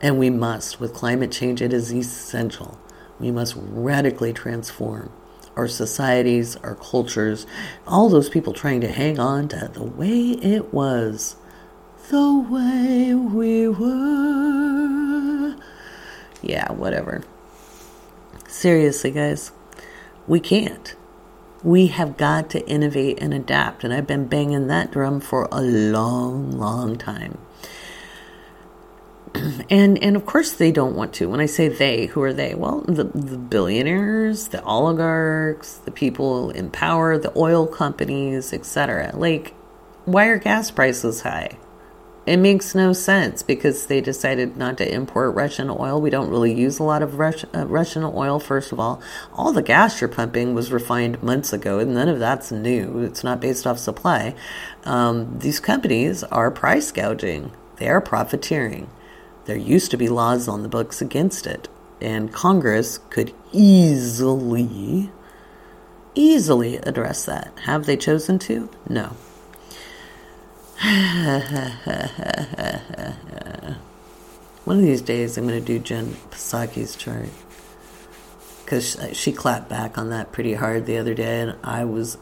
[0.00, 0.78] And we must.
[0.78, 2.78] With climate change, it is essential.
[3.18, 5.10] We must radically transform
[5.56, 7.46] our societies, our cultures,
[7.86, 11.36] all those people trying to hang on to the way it was.
[12.10, 15.56] The way we were.
[16.42, 17.24] Yeah, whatever.
[18.46, 19.50] Seriously, guys,
[20.26, 20.94] we can't.
[21.62, 23.82] We have got to innovate and adapt.
[23.82, 27.38] And I've been banging that drum for a long, long time.
[29.70, 31.28] and and of course they don't want to.
[31.28, 32.54] When I say they, who are they?
[32.54, 39.12] Well, the the billionaires, the oligarchs, the people in power, the oil companies, etc.
[39.14, 39.54] Like,
[40.04, 41.58] why are gas prices high?
[42.26, 46.00] It makes no sense because they decided not to import Russian oil.
[46.00, 49.00] We don't really use a lot of Rus- uh, Russian oil, first of all.
[49.32, 52.98] All the gas you're pumping was refined months ago, and none of that's new.
[52.98, 54.34] It's not based off supply.
[54.84, 58.90] Um, these companies are price gouging, they are profiteering.
[59.46, 61.68] There used to be laws on the books against it,
[62.00, 65.10] and Congress could easily,
[66.14, 67.52] easily address that.
[67.64, 68.68] Have they chosen to?
[68.88, 69.12] No.
[74.64, 77.28] One of these days, I'm going to do Jen Psaki's chart
[78.64, 82.18] because she clapped back on that pretty hard the other day, and I was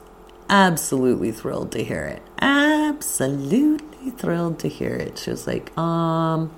[0.50, 2.22] absolutely thrilled to hear it.
[2.38, 5.16] Absolutely thrilled to hear it.
[5.16, 6.54] She was like, um,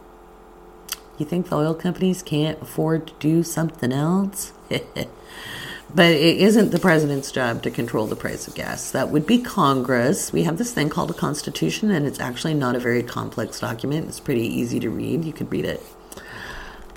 [1.18, 4.52] you think the oil companies can't afford to do something else?
[4.68, 8.90] but it isn't the president's job to control the price of gas.
[8.90, 10.33] That would be Congress.
[10.33, 14.09] We have this thing called a constitution, and it's actually not a very complex document.
[14.09, 15.24] It's pretty easy to read.
[15.24, 15.83] You could read it.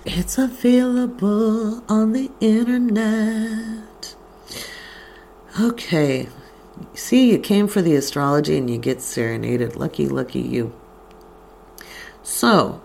[0.05, 4.15] It's available on the internet.
[5.59, 6.27] Okay.
[6.93, 9.75] See, you came for the astrology and you get serenaded.
[9.75, 10.73] Lucky, lucky you.
[12.23, 12.81] So,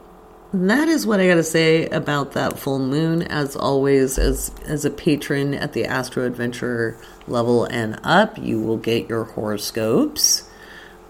[0.54, 3.22] that is what I got to say about that full moon.
[3.22, 8.76] As always, as as a patron at the Astro Adventurer level and up, you will
[8.76, 10.48] get your horoscopes.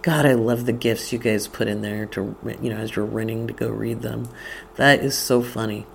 [0.01, 3.05] God, I love the gifts you guys put in there to you know as you're
[3.05, 4.29] running to go read them.
[4.77, 5.87] That is so funny.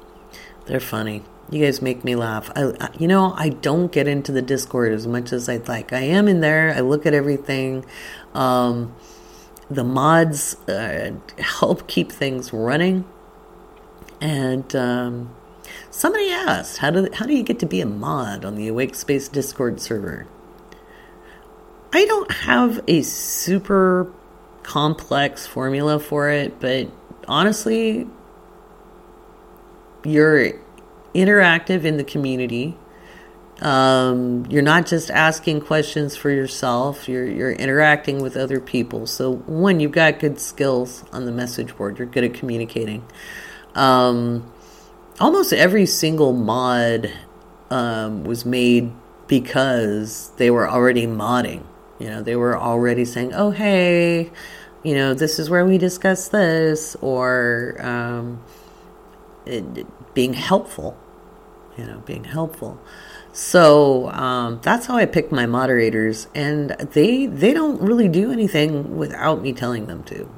[0.67, 1.23] They're funny.
[1.49, 2.51] You guys make me laugh.
[2.55, 5.91] I, you know, I don't get into the Discord as much as I'd like.
[5.91, 6.71] I am in there.
[6.75, 7.85] I look at everything.
[8.35, 8.95] Um,
[9.71, 13.05] the mods uh, help keep things running
[14.21, 15.35] and um,
[15.91, 18.95] somebody asked, how do, how do you get to be a mod on the Awake
[18.95, 20.27] Space Discord server?
[21.91, 24.11] I don't have a super
[24.63, 26.89] complex formula for it, but
[27.27, 28.07] honestly,
[30.03, 30.53] you're
[31.15, 32.77] interactive in the community.
[33.61, 37.09] Um, you're not just asking questions for yourself.
[37.09, 39.05] You're you're interacting with other people.
[39.05, 41.97] So one, you've got good skills on the message board.
[41.97, 43.05] You're good at communicating.
[43.79, 44.51] Um,
[45.21, 47.11] almost every single mod
[47.69, 48.91] um, was made
[49.27, 51.63] because they were already modding.
[51.97, 54.31] You know, they were already saying, "Oh, hey,
[54.83, 58.43] you know, this is where we discuss this," or um,
[59.45, 60.97] it, being helpful.
[61.77, 62.77] You know, being helpful.
[63.31, 68.97] So um, that's how I pick my moderators, and they they don't really do anything
[68.97, 70.29] without me telling them to.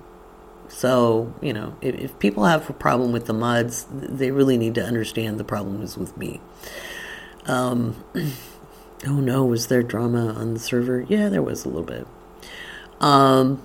[0.71, 4.75] So, you know, if, if, people have a problem with the mods, they really need
[4.75, 6.39] to understand the problem is with me.
[7.45, 8.03] Um,
[9.05, 11.01] oh no, was there drama on the server?
[11.01, 12.07] Yeah, there was a little bit.
[12.99, 13.61] Um,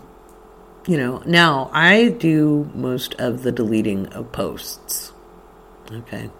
[0.86, 5.12] you know, now I do most of the deleting of posts.
[5.90, 6.30] Okay.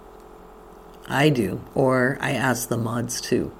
[1.08, 3.52] I do, or I ask the mods to.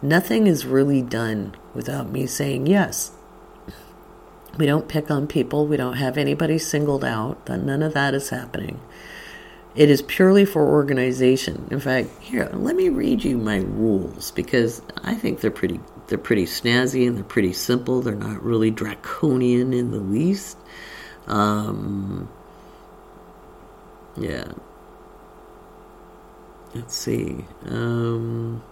[0.00, 3.12] Nothing is really done without me saying yes.
[4.58, 5.66] We don't pick on people.
[5.66, 7.48] We don't have anybody singled out.
[7.48, 8.80] None of that is happening.
[9.74, 11.66] It is purely for organization.
[11.70, 16.18] In fact, here, let me read you my rules because I think they're pretty they're
[16.18, 18.00] pretty snazzy and they're pretty simple.
[18.00, 20.58] They're not really draconian in the least.
[21.26, 22.28] Um,
[24.16, 24.52] yeah.
[26.74, 27.44] Let's see.
[27.66, 28.62] Um,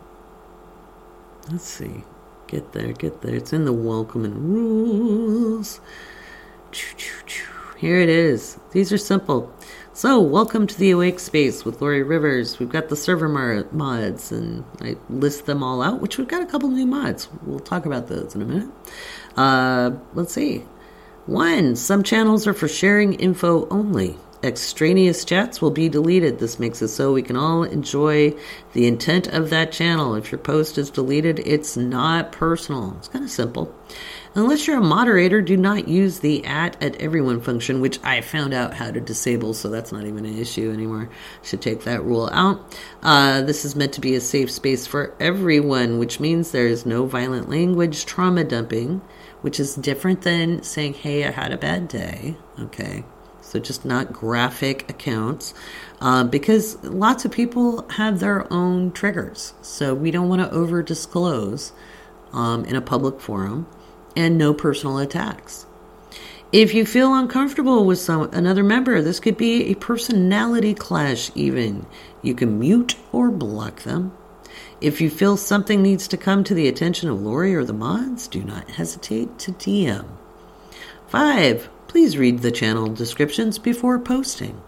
[1.51, 2.05] let's see.
[2.53, 3.35] Get there, get there.
[3.35, 5.81] It's in the welcome and rules.
[7.79, 8.59] Here it is.
[8.73, 9.51] These are simple.
[9.95, 12.59] So, welcome to the Awake Space with Laurie Rivers.
[12.59, 16.47] We've got the server mods, and I list them all out, which we've got a
[16.47, 17.27] couple new mods.
[17.47, 18.71] We'll talk about those in a minute.
[19.35, 20.59] Uh, let's see.
[21.25, 24.19] One, some channels are for sharing info only.
[24.43, 26.39] Extraneous chats will be deleted.
[26.39, 28.35] This makes it so we can all enjoy
[28.73, 30.15] the intent of that channel.
[30.15, 32.97] If your post is deleted, it's not personal.
[32.99, 33.75] It's kind of simple.
[34.35, 38.55] Unless you're a moderator, do not use the at at everyone function, which I found
[38.55, 41.11] out how to disable, so that's not even an issue anymore.
[41.43, 42.75] Should take that rule out.
[43.03, 46.87] Uh, this is meant to be a safe space for everyone, which means there is
[46.87, 49.03] no violent language trauma dumping,
[49.43, 52.37] which is different than saying, hey, I had a bad day.
[52.59, 53.05] Okay.
[53.43, 55.53] So just not graphic accounts.
[56.01, 59.55] Uh, because lots of people have their own triggers.
[59.63, 61.73] So we don't want to over disclose
[62.33, 63.67] um, in a public forum
[64.17, 65.67] and no personal attacks.
[66.53, 71.87] If you feel uncomfortable with some another member, this could be a personality clash even.
[72.21, 74.13] You can mute or block them.
[74.79, 78.27] If you feel something needs to come to the attention of Laurie or the mods,
[78.27, 80.05] do not hesitate to DM.
[81.07, 81.71] 5.
[81.93, 84.63] Please read the channel descriptions before posting.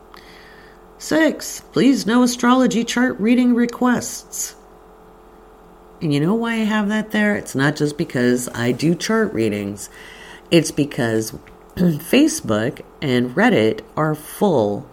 [0.98, 1.62] 6.
[1.72, 4.54] Please no astrology chart reading requests.
[6.02, 7.34] And you know why I have that there?
[7.34, 9.88] It's not just because I do chart readings,
[10.50, 11.32] it's because
[11.76, 14.86] Facebook and Reddit are full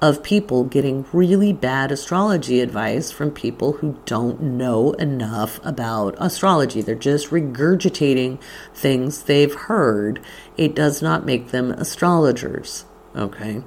[0.00, 6.82] of people getting really bad astrology advice from people who don't know enough about astrology.
[6.82, 8.40] They're just regurgitating
[8.74, 10.20] things they've heard.
[10.56, 12.84] It does not make them astrologers.
[13.14, 13.62] Okay.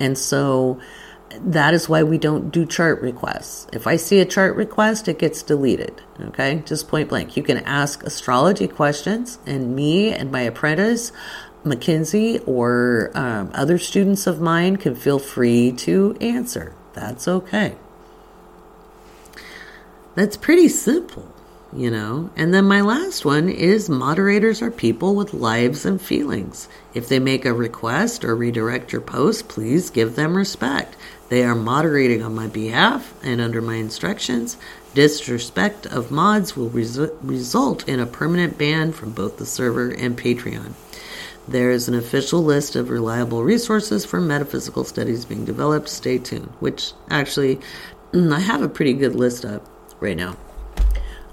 [0.00, 0.80] And so
[1.40, 3.66] that is why we don't do chart requests.
[3.72, 6.00] If I see a chart request, it gets deleted.
[6.20, 7.36] Okay, just point blank.
[7.36, 11.12] You can ask astrology questions, and me and my apprentice,
[11.66, 16.72] Mackenzie, or um, other students of mine can feel free to answer.
[16.94, 17.74] That's okay.
[20.14, 21.32] That's pretty simple
[21.76, 22.30] you know.
[22.36, 26.68] And then my last one is moderators are people with lives and feelings.
[26.94, 30.96] If they make a request or redirect your post, please give them respect.
[31.28, 34.56] They are moderating on my behalf and under my instructions.
[34.94, 40.16] Disrespect of mods will resu- result in a permanent ban from both the server and
[40.16, 40.72] Patreon.
[41.48, 45.88] There is an official list of reliable resources for metaphysical studies being developed.
[45.88, 46.52] Stay tuned.
[46.58, 47.60] Which actually,
[48.12, 49.64] mm, I have a pretty good list up
[50.00, 50.36] right now.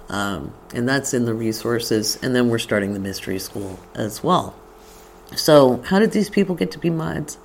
[0.10, 2.20] Um, and that's in the resources.
[2.22, 4.56] And then we're starting the mystery school as well.
[5.36, 7.40] So, how did these people get to be mods?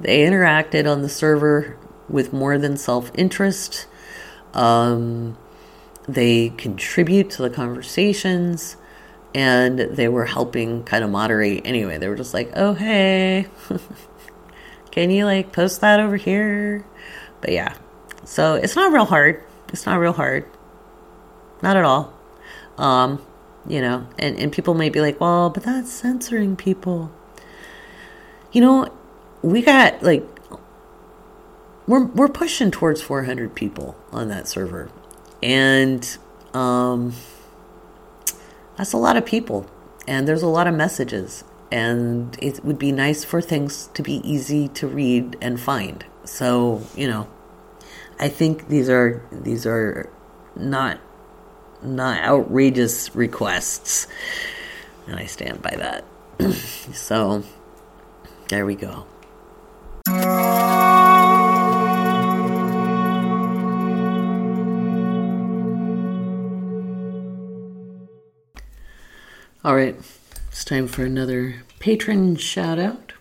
[0.00, 1.76] They interacted on the server
[2.08, 3.86] with more than self interest.
[4.54, 5.36] Um,
[6.08, 8.76] they contribute to the conversations
[9.34, 11.98] and they were helping kind of moderate anyway.
[11.98, 13.46] They were just like, oh, hey,
[14.90, 16.84] can you like post that over here?
[17.40, 17.74] But yeah,
[18.24, 19.42] so it's not real hard.
[19.68, 20.48] It's not real hard.
[21.62, 22.12] Not at all.
[22.78, 23.24] Um,
[23.66, 27.10] you know, and, and people may be like, well, but that's censoring people.
[28.52, 28.92] You know,
[29.42, 30.24] we got like
[31.86, 34.90] we're we're pushing towards 400 people on that server,
[35.42, 36.16] and
[36.52, 37.14] um,
[38.76, 39.66] that's a lot of people,
[40.06, 44.14] and there's a lot of messages, and it would be nice for things to be
[44.28, 46.04] easy to read and find.
[46.24, 47.28] So you know,
[48.18, 50.10] I think these are these are
[50.56, 51.00] not
[51.82, 54.06] not outrageous requests.
[55.06, 56.04] And I stand by that.
[56.94, 57.44] so
[58.48, 59.06] there we go.
[69.64, 69.96] All right,
[70.48, 73.14] it's time for another patron shout out.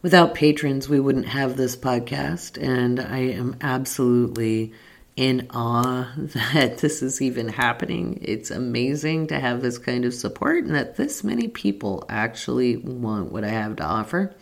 [0.00, 4.72] Without patrons, we wouldn't have this podcast, and I am absolutely
[5.14, 8.18] in awe that this is even happening.
[8.22, 13.30] It's amazing to have this kind of support and that this many people actually want
[13.30, 14.34] what I have to offer.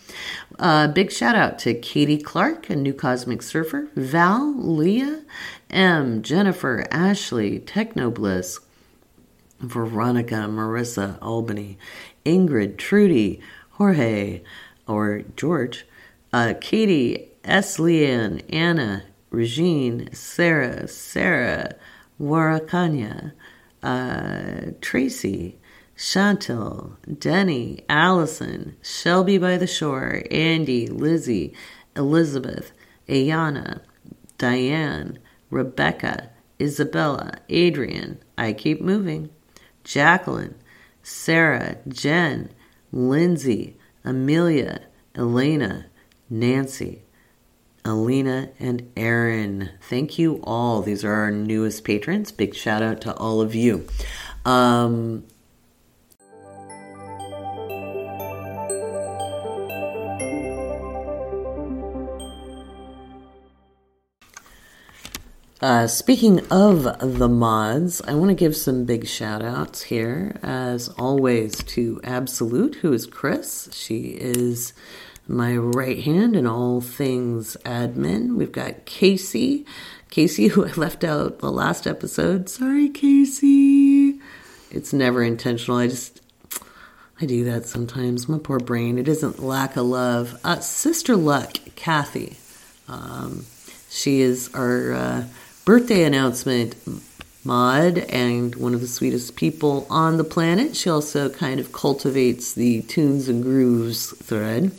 [0.60, 5.24] Uh, big shout out to Katie Clark, a new cosmic surfer, Val, Leah,
[5.70, 8.60] M, Jennifer, Ashley, Technobliss,
[9.68, 11.78] Veronica, Marissa, Albany,
[12.24, 14.42] Ingrid, Trudy, Jorge,
[14.86, 15.86] or George,
[16.32, 17.78] uh, Katie, S.
[17.78, 21.74] Anna, Regine, Sarah, Sarah,
[22.20, 23.32] Warakanya,
[23.82, 25.58] uh, Tracy,
[25.96, 31.54] Chantel, Denny, Allison, Shelby by the Shore, Andy, Lizzie,
[31.96, 32.72] Elizabeth,
[33.08, 33.80] Ayana,
[34.38, 35.18] Diane,
[35.50, 39.30] Rebecca, Isabella, Adrian, I Keep Moving,
[39.84, 40.54] Jacqueline,
[41.02, 42.50] Sarah, Jen,
[42.92, 44.80] Lindsay, Amelia,
[45.14, 45.86] Elena,
[46.28, 47.02] Nancy,
[47.84, 49.70] Alina, and Aaron.
[49.82, 50.80] Thank you all.
[50.82, 52.32] These are our newest patrons.
[52.32, 53.86] Big shout out to all of you.
[54.44, 55.24] Um,
[65.64, 70.90] Uh, speaking of the mods, I want to give some big shout outs here, as
[70.98, 73.70] always, to Absolute, who is Chris.
[73.72, 74.74] She is
[75.26, 78.36] my right hand in all things admin.
[78.36, 79.64] We've got Casey.
[80.10, 82.50] Casey, who I left out the last episode.
[82.50, 84.20] Sorry, Casey.
[84.70, 85.78] It's never intentional.
[85.78, 86.20] I just,
[87.22, 88.28] I do that sometimes.
[88.28, 88.98] My poor brain.
[88.98, 90.38] It isn't lack of love.
[90.44, 92.36] Uh, Sister Luck, Kathy.
[92.86, 93.46] Um,
[93.88, 94.92] she is our.
[94.92, 95.24] Uh,
[95.64, 96.76] birthday announcement
[97.42, 100.76] mod and one of the sweetest people on the planet.
[100.76, 104.72] She also kind of cultivates the tunes and grooves thread.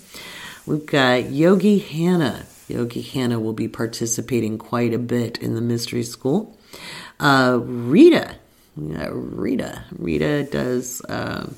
[0.65, 2.45] We've got Yogi Hannah.
[2.67, 6.55] Yogi Hannah will be participating quite a bit in the mystery school.
[7.19, 8.35] Uh, Rita.
[8.75, 9.83] Rita.
[9.97, 11.01] Rita does.
[11.05, 11.51] Uh,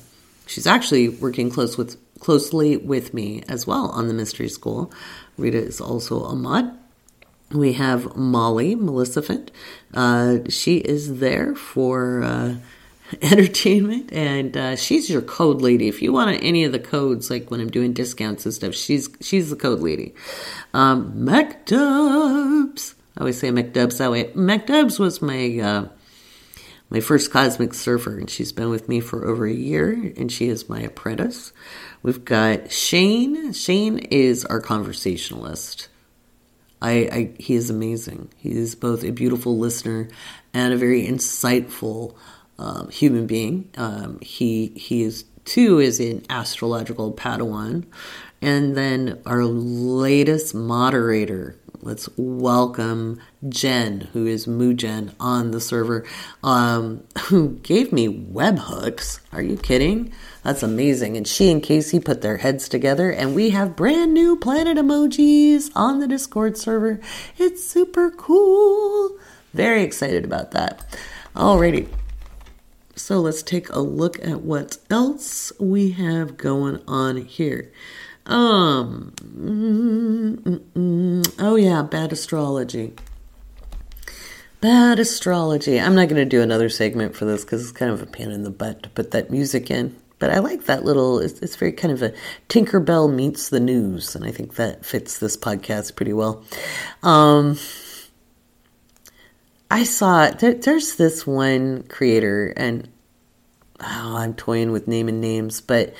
[0.46, 4.92] she's actually working close with closely with me as well on the mystery school.
[5.36, 6.76] Rita is also a mod.
[7.52, 9.50] We have Molly Maleficent.
[9.94, 12.56] Uh, she is there for uh,
[13.22, 15.88] entertainment, and uh, she's your code lady.
[15.88, 19.08] If you want any of the codes, like when I'm doing discounts and stuff, she's
[19.20, 20.14] she's the code lady.
[20.74, 22.94] Um, McDubs.
[23.16, 24.24] I always say McDubs that way.
[24.24, 25.88] McDubs was my uh,
[26.90, 30.48] my first cosmic surfer, and she's been with me for over a year, and she
[30.48, 31.52] is my apprentice.
[32.02, 33.54] We've got Shane.
[33.54, 35.88] Shane is our conversationalist.
[36.80, 38.32] I, I, he is amazing.
[38.36, 40.08] He is both a beautiful listener
[40.54, 42.14] and a very insightful
[42.58, 43.70] um, human being.
[43.76, 47.84] Um, he he is too is an astrological Padawan,
[48.40, 51.57] and then our latest moderator.
[51.80, 56.04] Let's welcome Jen, who is Mujen on the server,
[56.42, 59.20] um, who gave me webhooks.
[59.32, 60.12] Are you kidding?
[60.42, 61.16] That's amazing.
[61.16, 65.70] And she and Casey put their heads together, and we have brand new planet emojis
[65.76, 67.00] on the Discord server.
[67.36, 69.16] It's super cool.
[69.54, 70.84] Very excited about that.
[71.36, 71.88] Alrighty.
[72.96, 77.70] So let's take a look at what else we have going on here.
[78.28, 82.92] Um, mm, mm, mm, oh yeah, bad astrology.
[84.60, 85.80] Bad astrology.
[85.80, 88.30] I'm not going to do another segment for this because it's kind of a pain
[88.30, 89.96] in the butt to put that music in.
[90.18, 92.12] But I like that little, it's, it's very kind of a
[92.48, 94.16] Tinkerbell meets the news.
[94.16, 96.44] And I think that fits this podcast pretty well.
[97.04, 97.56] Um,
[99.70, 102.88] I saw, there, there's this one creator, and
[103.80, 105.94] oh, I'm toying with naming names, but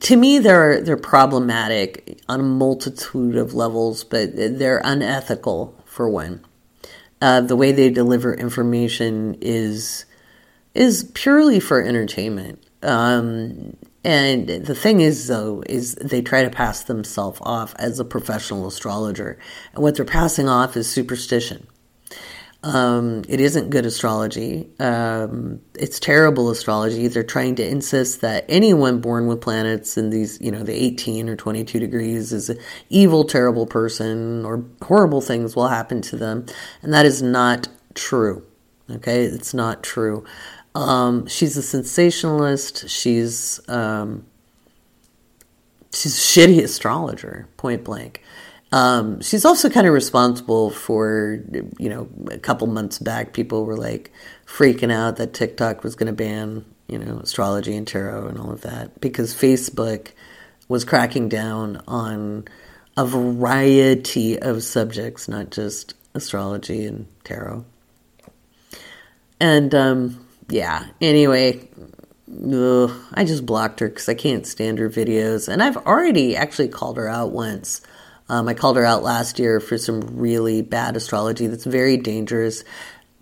[0.00, 6.44] to me they're they're problematic on a multitude of levels, but they're unethical for one.
[7.20, 10.04] Uh, the way they deliver information is
[10.74, 12.62] is purely for entertainment.
[12.82, 18.04] Um, and the thing is, though, is they try to pass themselves off as a
[18.04, 19.38] professional astrologer,
[19.74, 21.66] and what they're passing off is superstition.
[22.64, 24.68] Um, it isn't good astrology.
[24.80, 27.06] Um, it's terrible astrology.
[27.06, 31.28] They're trying to insist that anyone born with planets in these, you know, the 18
[31.28, 32.58] or 22 degrees is an
[32.90, 36.46] evil, terrible person or horrible things will happen to them.
[36.82, 38.44] And that is not true.
[38.90, 39.22] Okay.
[39.24, 40.24] It's not true.
[40.74, 42.88] Um, she's a sensationalist.
[42.88, 44.26] She's, um,
[45.92, 48.20] she's a shitty astrologer, point blank.
[48.70, 51.42] Um, she's also kind of responsible for,
[51.78, 54.12] you know, a couple months back, people were like
[54.46, 58.50] freaking out that TikTok was going to ban, you know, astrology and tarot and all
[58.50, 60.08] of that because Facebook
[60.68, 62.46] was cracking down on
[62.96, 67.64] a variety of subjects, not just astrology and tarot.
[69.40, 71.66] And, um, yeah, anyway,
[72.28, 75.48] ugh, I just blocked her because I can't stand her videos.
[75.48, 77.80] And I've already actually called her out once
[78.28, 82.62] um, I called her out last year for some really bad astrology that's very dangerous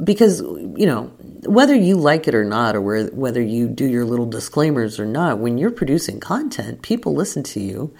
[0.02, 1.04] because, you know,
[1.46, 5.38] whether you like it or not, or whether you do your little disclaimers or not,
[5.38, 7.94] when you're producing content, people listen to you.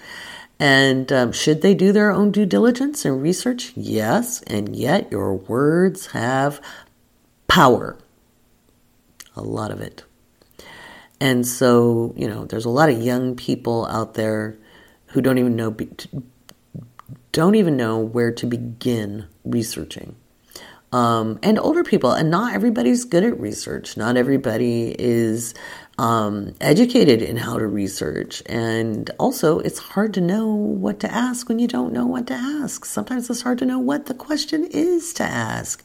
[0.59, 3.73] And um, should they do their own due diligence and research?
[3.75, 4.41] Yes.
[4.43, 6.61] And yet your words have
[7.47, 7.97] power.
[9.35, 10.03] A lot of it.
[11.19, 14.57] And so, you know, there's a lot of young people out there
[15.07, 15.71] who don't even know
[17.31, 20.15] don't even know where to begin researching.
[20.93, 23.97] Um, and older people, and not everybody's good at research.
[23.97, 25.53] Not everybody is
[25.97, 28.41] um, educated in how to research.
[28.45, 32.35] And also, it's hard to know what to ask when you don't know what to
[32.35, 32.85] ask.
[32.85, 35.83] Sometimes it's hard to know what the question is to ask.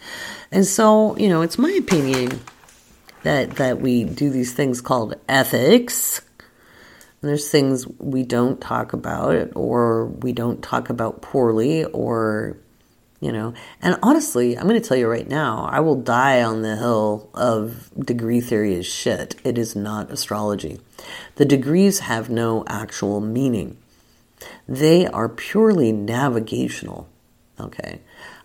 [0.53, 2.41] And so, you know, it's my opinion
[3.25, 6.21] that, that we do these things called ethics
[7.23, 12.57] there's things we don't talk about or we don't talk about poorly or
[13.21, 13.55] you know.
[13.81, 17.31] And honestly, I'm going to tell you right now, I will die on the hill
[17.33, 19.37] of degree theory is shit.
[19.45, 20.81] It is not astrology.
[21.37, 23.79] The degrees have no actual meaning.
[24.69, 27.09] They are purely navigational.
[27.61, 28.01] Okay.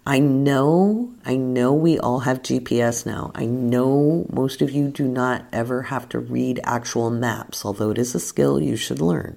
[0.07, 3.29] I know, I know we all have GPS now.
[3.35, 7.97] I know most of you do not ever have to read actual maps, although it
[7.97, 9.35] is a skill you should learn.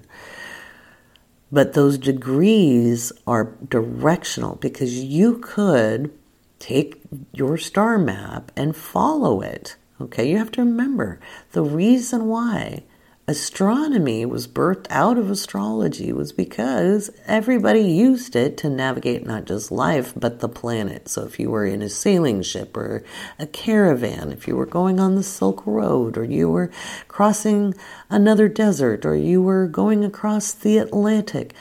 [1.51, 6.17] But those degrees are directional because you could
[6.59, 7.01] take
[7.33, 9.75] your star map and follow it.
[9.99, 11.19] Okay, you have to remember
[11.51, 12.83] the reason why
[13.27, 19.71] astronomy was birthed out of astrology was because everybody used it to navigate not just
[19.71, 21.07] life but the planet.
[21.07, 23.03] So if you were in a sailing ship or
[23.37, 26.71] a caravan, if you were going on the Silk Road or you were
[27.07, 27.73] crossing
[28.09, 31.53] another desert or you were going across the Atlantic,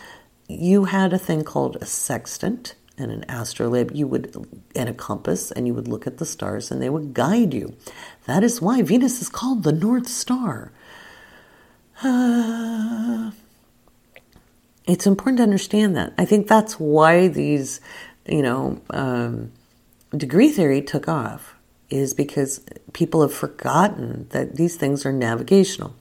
[0.49, 3.93] you had a thing called a sextant and an astrolabe.
[3.95, 4.35] You would
[4.75, 7.77] and a compass and you would look at the stars and they would guide you.
[8.27, 10.73] That is why venus is called the north star
[14.87, 16.15] it's important to understand that.
[16.17, 17.83] I think that's why these,
[18.27, 19.53] you know, um,
[20.17, 21.57] degree theory took off,
[21.91, 25.95] is because people have forgotten that these things are navigational.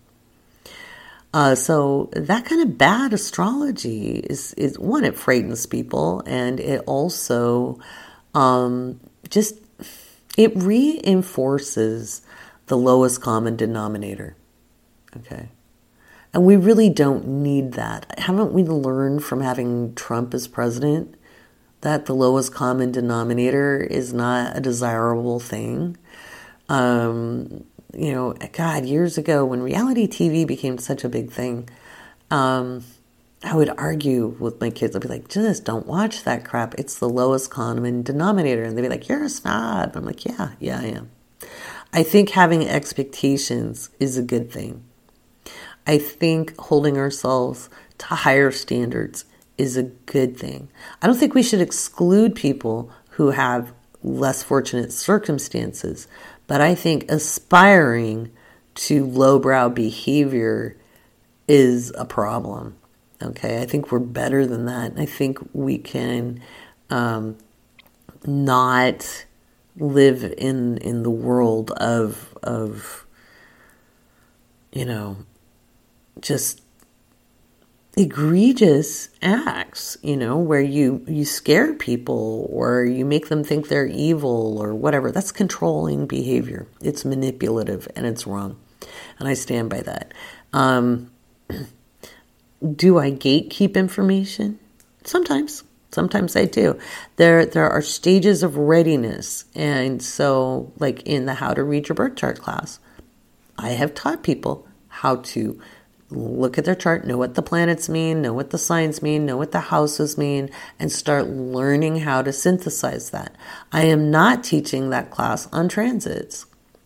[1.34, 5.04] Uh, so that kind of bad astrology is is one.
[5.04, 7.78] It frightens people, and it also
[8.34, 9.56] um, just
[10.38, 12.22] it reinforces
[12.68, 14.38] the lowest common denominator.
[15.18, 15.50] Okay.
[16.34, 18.19] And we really don't need that.
[18.19, 21.15] Haven't we learned from having Trump as president
[21.82, 25.97] that the lowest common denominator is not a desirable thing?
[26.67, 31.67] Um, you know, God, years ago when reality TV became such a big thing,
[32.30, 32.84] um,
[33.43, 34.95] I would argue with my kids.
[34.95, 36.75] I'd be like, just don't watch that crap.
[36.75, 38.63] It's the lowest common denominator.
[38.63, 39.95] And they'd be like, you're a snob.
[39.95, 41.11] I'm like, yeah, yeah, I am.
[41.91, 44.84] I think having expectations is a good thing.
[45.88, 47.69] I think holding ourselves
[47.99, 49.25] to higher standards
[49.57, 50.69] is a good thing.
[51.01, 56.07] I don't think we should exclude people who have less fortunate circumstances,
[56.47, 58.32] but I think aspiring
[58.75, 60.77] to lowbrow behavior
[61.47, 62.77] is a problem.
[63.21, 64.93] Okay, I think we're better than that.
[64.95, 66.41] I think we can
[66.89, 67.38] um,
[68.25, 69.25] not
[69.75, 73.05] live in in the world of of
[74.71, 75.17] you know
[76.22, 76.61] just
[77.97, 83.88] egregious acts, you know, where you you scare people or you make them think they're
[83.88, 85.11] evil or whatever.
[85.11, 86.67] That's controlling behavior.
[86.82, 88.57] It's manipulative and it's wrong,
[89.20, 90.13] and I stand by that.
[90.53, 91.11] Um,
[92.76, 94.59] do I gatekeep information?
[95.03, 95.63] Sometimes.
[95.91, 96.80] Sometimes I do.
[97.15, 99.45] There there are stages of readiness.
[99.55, 102.80] And so like in the how to read your birth chart class,
[103.57, 105.59] I have taught people how to
[106.12, 109.38] look at their chart, know what the planets mean, know what the signs mean, know
[109.38, 110.49] what the houses mean,
[110.80, 113.36] and start learning how to synthesize that.
[113.72, 116.45] I am not teaching that class on transits.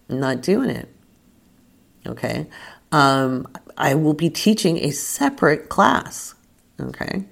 [0.09, 0.89] I'm not doing it.
[2.05, 2.47] Okay.
[2.91, 3.47] Um,
[3.77, 6.35] I will be teaching a separate class.
[6.79, 7.23] Okay.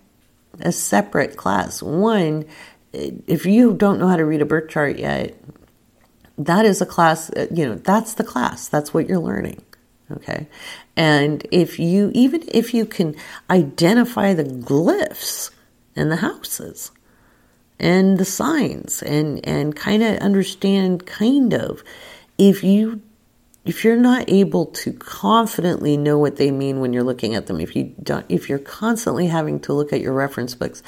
[0.62, 1.84] A separate class.
[1.84, 2.46] One,
[2.94, 5.36] if you don't know how to read a birth chart yet,
[6.38, 8.68] that is a class, uh, you know, that's the class.
[8.68, 9.64] That's what you're learning.
[10.18, 10.47] Okay.
[10.95, 13.16] And if you, even if you can
[13.49, 15.51] identify the glyphs
[15.95, 16.91] in the houses
[17.80, 21.84] and the signs and, and kind of understand kind of,
[22.38, 23.01] if you,
[23.66, 27.59] if you're not able to confidently know what they mean when you're looking at them,
[27.59, 30.84] if you don't, if you're constantly having to look at your reference books,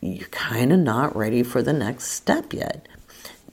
[0.00, 2.86] you're kind of not ready for the next step yet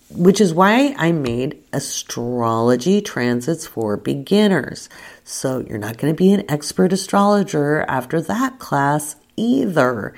[0.09, 4.89] which is why I made astrology transits for beginners.
[5.23, 10.13] So you're not going to be an expert astrologer after that class either,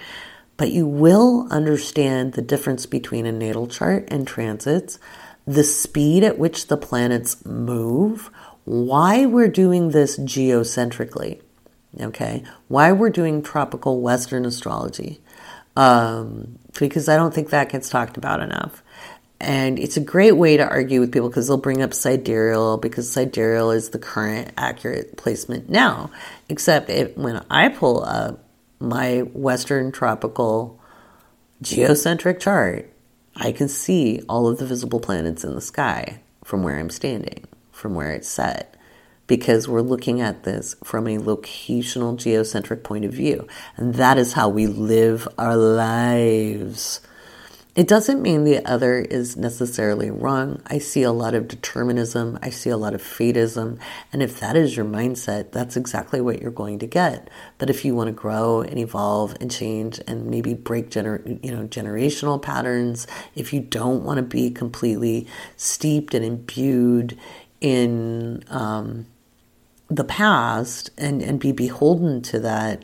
[0.58, 5.00] but you will understand the difference between a natal chart and transits,
[5.48, 8.30] the speed at which the planets move,
[8.66, 11.42] why we're doing this geocentrically,
[12.00, 12.44] okay?
[12.68, 15.22] Why we're doing tropical Western astrology.
[15.76, 18.84] Um, because I don't think that gets talked about enough.
[19.42, 23.10] And it's a great way to argue with people because they'll bring up sidereal because
[23.10, 26.12] sidereal is the current accurate placement now.
[26.50, 28.44] Except it, when I pull up
[28.80, 30.80] my Western tropical
[31.62, 32.92] geocentric chart,
[33.36, 37.46] I can see all of the visible planets in the sky from where I'm standing,
[37.72, 38.76] from where it's set,
[39.28, 43.48] because we're looking at this from a locational geocentric point of view.
[43.78, 47.00] And that is how we live our lives
[47.76, 50.62] It doesn't mean the other is necessarily wrong.
[50.68, 52.40] I see a lot of determinism.
[52.42, 53.80] I see a lot of fatism.
[54.12, 57.30] And if that is your mindset, that's exactly what you're going to get.
[57.60, 61.56] But if you want to grow and evolve and change and maybe break gener- you
[61.56, 63.06] know, generational patterns,
[63.36, 67.18] if you don't want to be completely steeped and imbued
[67.62, 69.06] in um,
[69.90, 72.84] the past and, and be beholden to that,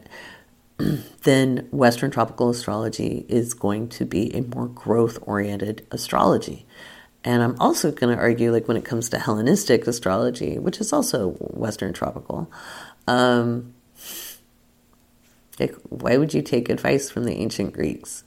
[0.78, 6.66] then Western tropical astrology is going to be a more growth oriented astrology.
[7.24, 10.94] And I'm also going to argue, like when it comes to Hellenistic astrology, which is
[10.94, 12.52] also Western tropical,
[13.08, 13.74] um,
[15.60, 18.24] like, why would you take advice from the ancient Greeks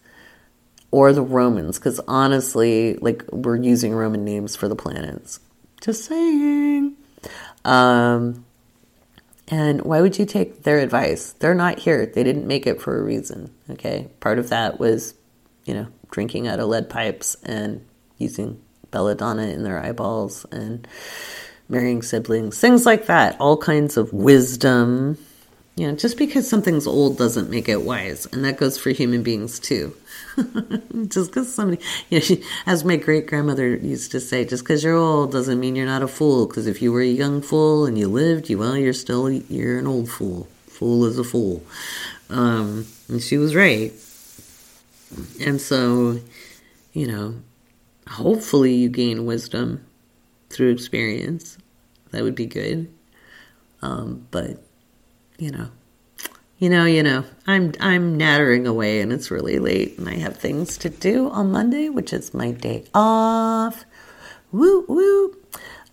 [0.90, 1.78] or the Romans?
[1.78, 5.38] Because honestly, like we're using Roman names for the planets.
[5.80, 6.96] Just saying.
[7.64, 8.44] Um,
[9.49, 11.32] and why would you take their advice?
[11.32, 12.07] They're not here.
[12.07, 13.53] They didn't make it for a reason.
[13.70, 14.09] Okay.
[14.20, 15.14] Part of that was,
[15.64, 17.84] you know, drinking out of lead pipes and
[18.18, 20.86] using belladonna in their eyeballs and
[21.68, 23.40] marrying siblings, things like that.
[23.40, 25.18] All kinds of wisdom.
[25.79, 28.26] You know, just because something's old doesn't make it wise.
[28.33, 29.95] And that goes for human beings too.
[31.07, 34.83] just because somebody, you know, she, as my great grandmother used to say, just because
[34.83, 36.47] you're old doesn't mean you're not a fool.
[36.47, 39.79] Because if you were a young fool and you lived, you well, you're still you're
[39.79, 40.49] an old fool.
[40.66, 41.62] Fool is a fool,
[42.29, 43.93] um, and she was right.
[45.41, 46.18] And so,
[46.93, 47.37] you know,
[48.09, 49.87] hopefully you gain wisdom
[50.51, 51.57] through experience.
[52.11, 52.93] That would be good.
[53.81, 54.61] Um, but
[55.39, 55.70] you know,
[56.59, 60.36] you know, you know, I'm I'm nattering away and it's really late and I have
[60.36, 63.84] things to do on Monday, which is my day off.
[64.51, 65.36] Woo woo.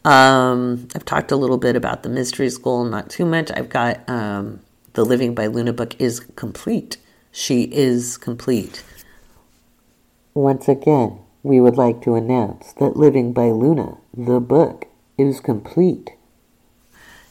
[0.04, 3.52] Um, I've talked a little bit about the mystery school, not too much.
[3.52, 4.60] I've got um,
[4.94, 6.98] the Living by Luna book is complete.
[7.32, 8.84] She is complete.
[10.34, 14.86] Once again, we would like to announce that Living by Luna, the book,
[15.18, 16.12] is complete.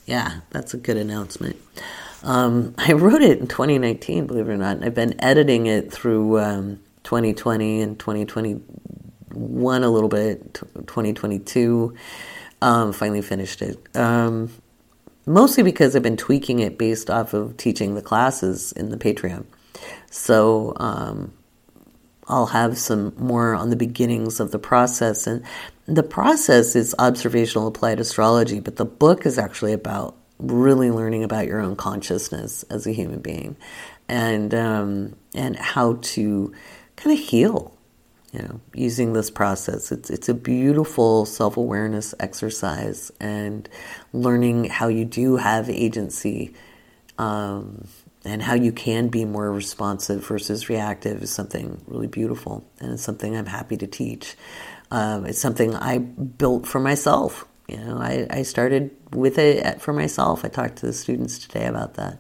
[0.07, 1.57] Yeah, that's a good announcement.
[2.25, 4.83] Um, I wrote it in 2019, believe it or not.
[4.83, 11.95] I've been editing it through um, 2020 and 2021 a little bit, 2022.
[12.63, 13.79] Um, finally finished it.
[13.97, 14.51] Um,
[15.27, 19.45] mostly because I've been tweaking it based off of teaching the classes in the Patreon.
[20.11, 21.33] So um,
[22.27, 25.27] I'll have some more on the beginnings of the process.
[25.27, 25.45] And
[25.87, 31.47] the process is observational applied astrology, but the book is actually about really learning about
[31.47, 33.57] your own consciousness as a human being
[34.09, 36.53] and um, and how to
[36.97, 37.75] kind of heal
[38.33, 39.93] you know using this process.
[39.93, 43.69] It's it's a beautiful self-awareness exercise and
[44.13, 46.53] learning how you do have agency
[47.17, 47.87] um,
[48.25, 53.03] and how you can be more responsive versus reactive is something really beautiful and it's
[53.03, 54.35] something i'm happy to teach.
[54.91, 59.93] Um, it's something i built for myself you know, I, I started with it for
[59.93, 60.45] myself.
[60.45, 62.19] I talked to the students today about that.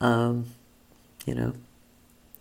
[0.00, 0.46] Um,
[1.26, 1.52] you know,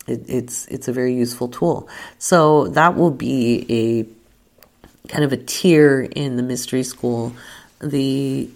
[0.07, 1.89] it, it's it's a very useful tool.
[2.17, 7.33] So that will be a kind of a tier in the mystery school.
[7.81, 8.49] The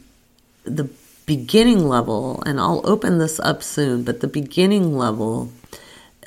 [0.63, 0.89] the
[1.25, 5.51] beginning level, and I'll open this up soon, but the beginning level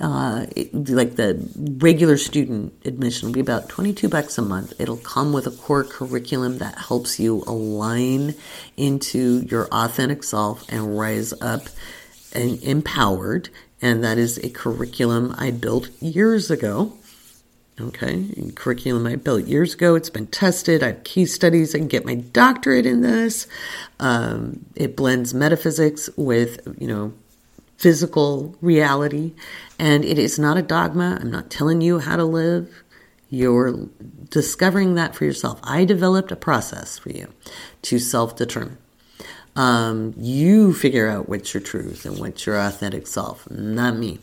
[0.01, 1.41] uh, it, like the
[1.81, 4.75] regular student admission will be about 22 bucks a month.
[4.79, 8.35] It'll come with a core curriculum that helps you align
[8.77, 11.69] into your authentic self and rise up
[12.33, 13.49] and empowered.
[13.81, 16.93] And that is a curriculum I built years ago.
[17.79, 19.97] Okay, curriculum I built years ago.
[19.97, 20.83] It's been tested.
[20.83, 21.75] I have case studies.
[21.75, 23.47] I can get my doctorate in this.
[24.01, 27.13] Um, it blends metaphysics with, you know,
[27.77, 29.35] physical reality.
[29.79, 31.19] And it is not a dogma.
[31.21, 32.83] I'm not telling you how to live.
[33.29, 33.89] You're
[34.31, 35.61] discovering that for yourself.
[35.63, 37.33] I developed a process for you
[37.83, 38.79] to self determine.
[39.57, 44.19] Um, you figure out what's your truth and what's your authentic self, not me.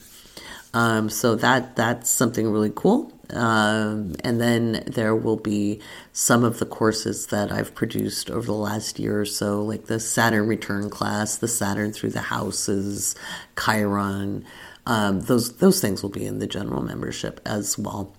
[0.75, 3.11] Um, so that that's something really cool.
[3.33, 5.81] Um, and then there will be
[6.11, 9.99] some of the courses that I've produced over the last year or so, like the
[9.99, 13.15] Saturn return class, the Saturn through the houses,
[13.57, 14.45] Chiron.
[14.85, 18.13] Um, those those things will be in the general membership as well.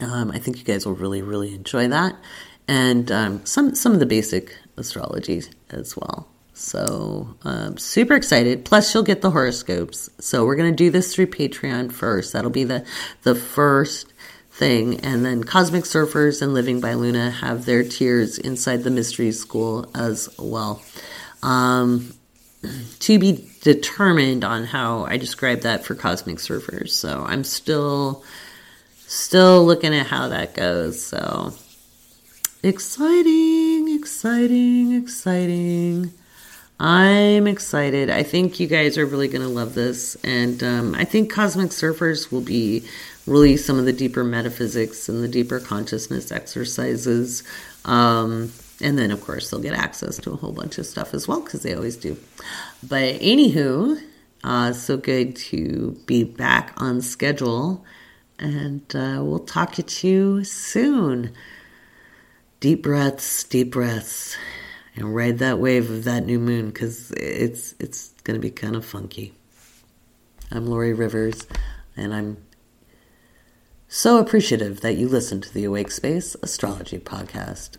[0.00, 2.16] Um, I think you guys will really really enjoy that,
[2.68, 6.28] and um, some some of the basic astrology as well.
[6.52, 8.66] So um, super excited.
[8.66, 10.10] Plus, you'll get the horoscopes.
[10.18, 12.34] So we're gonna do this through Patreon first.
[12.34, 12.84] That'll be the
[13.22, 14.09] the first
[14.60, 19.32] thing, and then Cosmic Surfers and Living by Luna have their tiers inside the Mystery
[19.32, 20.82] School as well.
[21.42, 22.12] Um,
[23.00, 26.90] to be determined on how I describe that for Cosmic Surfers.
[26.90, 28.22] So I'm still
[28.98, 31.02] still looking at how that goes.
[31.02, 31.54] So
[32.62, 36.12] exciting, exciting, exciting.
[36.78, 38.08] I'm excited.
[38.08, 40.16] I think you guys are really going to love this.
[40.22, 42.84] And um, I think Cosmic Surfers will be
[43.30, 47.44] really some of the deeper metaphysics and the deeper consciousness exercises.
[47.84, 51.28] Um, and then, of course, they'll get access to a whole bunch of stuff as
[51.28, 52.16] well because they always do.
[52.82, 54.02] But anywho,
[54.42, 57.84] uh, so good to be back on schedule.
[58.38, 61.32] And uh, we'll talk to you soon.
[62.58, 64.36] Deep breaths, deep breaths,
[64.96, 68.76] and ride that wave of that new moon because it's it's going to be kind
[68.76, 69.34] of funky.
[70.50, 71.46] I'm Laurie Rivers,
[71.96, 72.36] and I'm
[73.92, 77.70] so appreciative that you listen to the Awake Space Astrology Podcast.